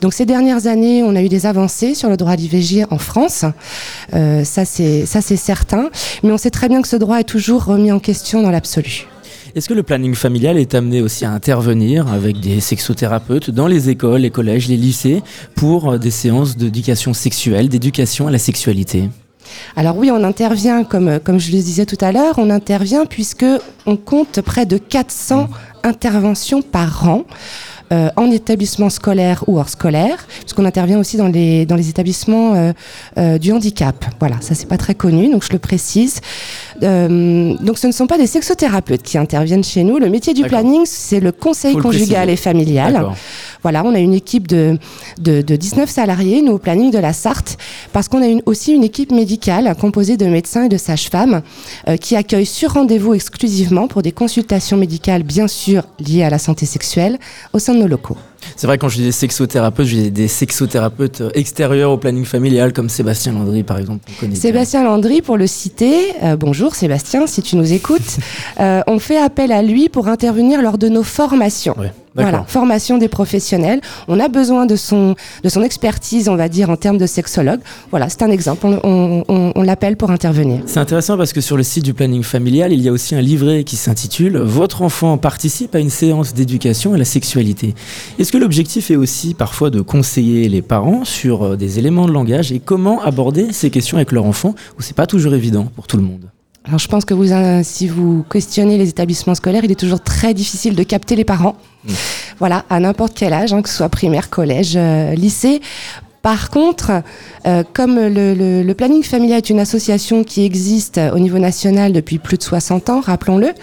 [0.00, 2.98] Donc ces dernières années, on a eu des avancées sur le droit à l'IVG en
[2.98, 3.44] France.
[4.14, 5.90] Euh, ça c'est ça c'est certain,
[6.22, 9.06] mais on sait très bien que ce droit est toujours remis en question dans l'absolu.
[9.54, 13.88] Est-ce que le planning familial est amené aussi à intervenir avec des sexothérapeutes dans les
[13.88, 15.22] écoles, les collèges, les lycées
[15.54, 19.08] pour euh, des séances d'éducation sexuelle, d'éducation à la sexualité?
[19.76, 23.46] Alors oui, on intervient, comme, comme je le disais tout à l'heure, on intervient puisque
[23.86, 25.48] on compte près de 400
[25.82, 27.24] interventions par an.
[27.90, 32.54] Euh, en établissement scolaire ou hors scolaire, puisqu'on intervient aussi dans les, dans les établissements
[32.54, 32.72] euh,
[33.16, 34.04] euh, du handicap.
[34.20, 36.20] Voilà, ça c'est pas très connu, donc je le précise.
[36.80, 39.98] Donc ce ne sont pas des sexothérapeutes qui interviennent chez nous.
[39.98, 43.08] Le métier du planning, c'est le conseil conjugal et familial.
[43.62, 44.78] Voilà, on a une équipe de,
[45.18, 47.58] de, 19 salariés, nous, au planning de la Sarthe,
[47.92, 51.42] parce qu'on a une, aussi une équipe médicale composée de médecins et de sages-femmes
[51.88, 56.38] euh, qui accueillent sur rendez-vous exclusivement pour des consultations médicales, bien sûr, liées à la
[56.38, 57.18] santé sexuelle,
[57.52, 58.16] au sein de nos locaux.
[58.56, 62.88] C'est vrai, quand je disais sexothérapeute, je disais des sexothérapeutes extérieurs au planning familial, comme
[62.88, 64.08] Sébastien Landry, par exemple.
[64.34, 68.18] Sébastien Landry, pour le citer, euh, bonjour Sébastien, si tu nous écoutes,
[68.60, 71.74] euh, on fait appel à lui pour intervenir lors de nos formations.
[72.22, 73.80] Voilà, formation des professionnels.
[74.08, 77.60] On a besoin de son, de son expertise, on va dire, en termes de sexologue.
[77.90, 78.66] Voilà, c'est un exemple.
[78.82, 80.62] On, on l'appelle pour intervenir.
[80.66, 83.20] C'est intéressant parce que sur le site du planning familial, il y a aussi un
[83.20, 87.74] livret qui s'intitule Votre enfant participe à une séance d'éducation à la sexualité.
[88.18, 92.12] Est-ce que l'objectif est aussi parfois de conseiller les parents sur euh, des éléments de
[92.12, 95.86] langage et comment aborder ces questions avec leur enfant où c'est pas toujours évident pour
[95.86, 96.30] tout le monde?
[96.64, 100.00] Alors je pense que vous, euh, si vous questionnez les établissements scolaires, il est toujours
[100.00, 101.56] très difficile de capter les parents.
[101.84, 101.92] Mmh.
[102.38, 105.60] Voilà, à n'importe quel âge, hein, que ce soit primaire, collège, euh, lycée.
[106.20, 107.04] Par contre,
[107.72, 112.36] comme le, le, planning familial est une association qui existe au niveau national depuis plus
[112.36, 113.54] de 60 ans, rappelons-le,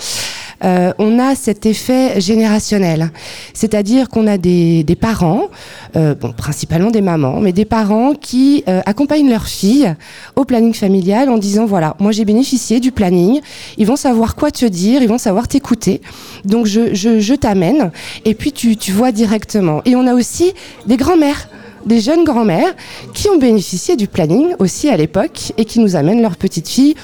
[0.64, 3.12] euh, on a cet effet générationnel.
[3.53, 5.49] C'est-à-dire qu'on a des, parents,
[5.95, 9.95] euh, bon, principalement des mamans, mais des parents qui euh, accompagnent leurs filles
[10.36, 13.41] au planning familial en disant, voilà, moi j'ai bénéficié du planning,
[13.78, 16.01] ils vont savoir quoi te dire, ils vont savoir t'écouter,
[16.45, 17.91] donc je, t'amène,
[18.24, 19.82] et puis tu, tu vois directement.
[19.86, 20.53] Et on a aussi
[20.86, 21.47] des grands-mères
[21.86, 22.74] des jeunes grands-mères
[23.14, 26.95] qui ont bénéficié du planning aussi à l'époque et qui nous amènent leurs petites filles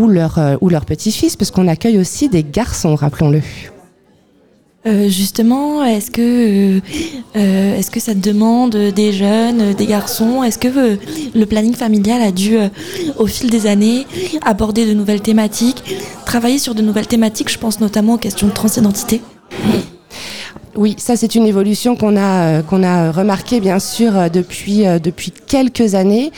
[0.00, 3.42] ou leur, euh, ou leur petit-fils, parce qu'on accueille aussi des garçons, rappelons-le.
[4.86, 6.80] Euh, justement, est-ce que,
[7.36, 10.42] euh, est-ce que ça demande des jeunes, des garçons?
[10.42, 10.98] Est-ce que
[11.34, 12.56] le planning familial a dû,
[13.18, 14.06] au fil des années,
[14.40, 15.84] aborder de nouvelles thématiques,
[16.24, 17.50] travailler sur de nouvelles thématiques?
[17.50, 19.20] Je pense notamment aux questions de transidentité.
[20.80, 24.86] Oui, ça c'est une évolution qu'on a euh, qu'on a remarqué bien sûr euh, depuis
[24.86, 26.32] euh, depuis quelques années.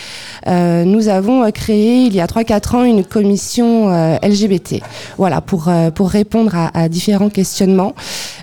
[0.48, 3.88] nous avons créé il y a 3-4 ans une commission
[4.20, 4.82] LGBT.
[5.16, 7.94] Voilà pour pour répondre à, à, différents questionnements.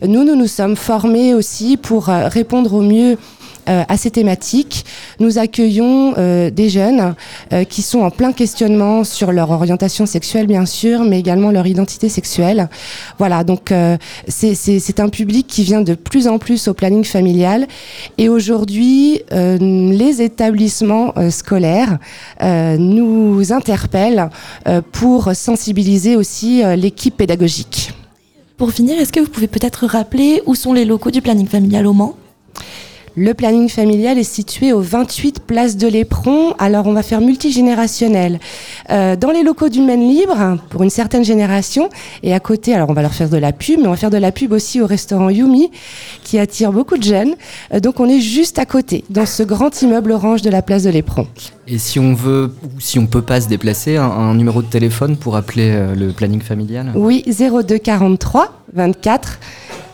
[0.01, 3.17] Nous nous nous sommes formés aussi pour répondre au mieux
[3.69, 4.85] à ces thématiques.
[5.19, 7.15] Nous accueillons euh, des jeunes
[7.53, 11.67] euh, qui sont en plein questionnement sur leur orientation sexuelle, bien sûr, mais également leur
[11.67, 12.69] identité sexuelle.
[13.17, 13.73] Voilà, donc
[14.27, 17.67] c'est un public qui vient de plus en plus au planning familial.
[18.17, 21.97] Et aujourd'hui, les établissements scolaires
[22.41, 24.29] nous interpellent
[24.91, 27.91] pour sensibiliser aussi l'équipe pédagogique.
[28.57, 31.87] Pour finir, est-ce que vous pouvez peut-être rappeler où sont les locaux du planning familial
[31.87, 32.15] au Mans?
[33.19, 36.53] Le planning familial est situé au 28 place de l'Éperon.
[36.57, 38.39] Alors on va faire multigénérationnel.
[38.91, 41.89] Euh, dans les locaux du Maine Libre, pour une certaine génération,
[42.23, 44.09] et à côté, alors on va leur faire de la pub, mais on va faire
[44.09, 45.69] de la pub aussi au restaurant Yumi,
[46.23, 47.35] qui attire beaucoup de jeunes.
[47.73, 50.83] Euh, donc on est juste à côté, dans ce grand immeuble orange de la place
[50.83, 51.27] de l'Éperon.
[51.67, 55.17] Et si on veut, ou si on peut pas se déplacer, un, numéro de téléphone
[55.17, 56.93] pour appeler euh, le planning familial?
[56.95, 59.39] Oui, 02 43 24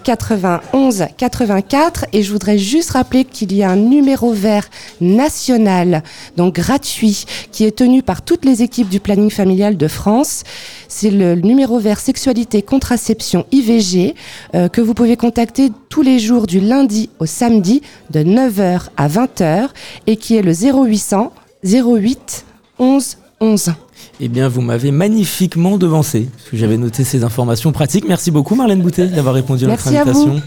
[0.05, 4.69] 91 84 et je voudrais juste rappeler qu'il y a un numéro vert
[5.01, 6.03] national,
[6.37, 10.43] donc gratuit, qui est tenu par toutes les équipes du planning familial de France.
[10.87, 14.13] C'est le numéro vert sexualité contraception IVG
[14.53, 17.81] euh, que vous pouvez contacter tous les jours du lundi au samedi
[18.11, 19.69] de 9h à 20h
[20.05, 21.33] et qui est le 0800
[21.63, 22.45] 08
[22.77, 23.73] 11 11.
[24.19, 28.05] Eh bien, vous m'avez magnifiquement devancé, j'avais noté ces informations pratiques.
[28.07, 30.41] Merci beaucoup, Marlène Boutet, d'avoir répondu à notre invitation.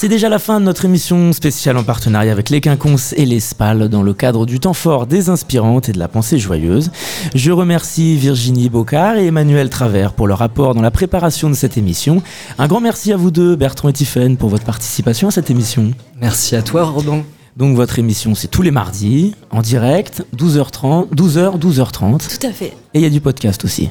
[0.00, 3.38] C'est déjà la fin de notre émission spéciale en partenariat avec les Quinconces et les
[3.38, 6.90] SPAL dans le cadre du temps fort des inspirantes et de la pensée joyeuse.
[7.34, 11.76] Je remercie Virginie Bocard et Emmanuel Travers pour leur apport dans la préparation de cette
[11.76, 12.22] émission.
[12.58, 15.90] Un grand merci à vous deux, Bertrand et Tiffaine, pour votre participation à cette émission.
[16.18, 17.22] Merci à toi, Robin.
[17.56, 22.38] Donc votre émission, c'est tous les mardis, en direct, 12h30, 12h, 12h30.
[22.38, 22.72] Tout à fait.
[22.94, 23.90] Et il y a du podcast aussi.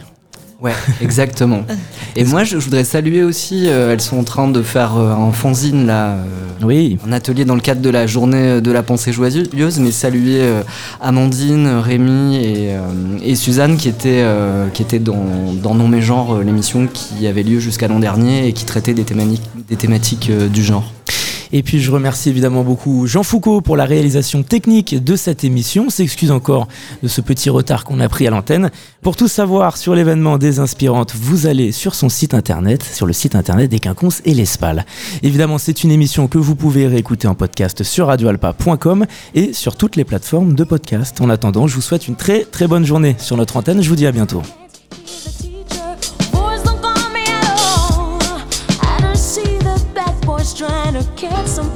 [0.61, 1.61] Ouais, exactement.
[2.17, 5.13] Et moi, je, je voudrais saluer aussi, euh, elles sont en train de faire euh,
[5.13, 6.25] un fanzine, là, euh,
[6.63, 6.97] oui.
[7.07, 10.61] un atelier dans le cadre de la journée de la pensée joyeuse, mais saluer euh,
[10.99, 12.81] Amandine, Rémi et, euh,
[13.23, 17.25] et Suzanne qui étaient, euh, qui étaient dans, dans Non Mais Genre, euh, l'émission qui
[17.25, 20.91] avait lieu jusqu'à l'an dernier et qui traitait des thématiques, des thématiques euh, du genre.
[21.51, 25.89] Et puis je remercie évidemment beaucoup Jean Foucault pour la réalisation technique de cette émission.
[25.89, 26.67] S'excuse encore
[27.01, 28.71] de ce petit retard qu'on a pris à l'antenne.
[29.01, 33.13] Pour tout savoir sur l'événement des inspirantes, vous allez sur son site internet, sur le
[33.13, 34.85] site internet des Quinconces et l'Espal.
[35.23, 39.95] Évidemment, c'est une émission que vous pouvez réécouter en podcast sur radioalpa.com et sur toutes
[39.95, 41.19] les plateformes de podcast.
[41.21, 43.81] En attendant, je vous souhaite une très très bonne journée sur notre antenne.
[43.81, 44.41] Je vous dis à bientôt.
[51.27, 51.33] All.
[51.59, 51.68] I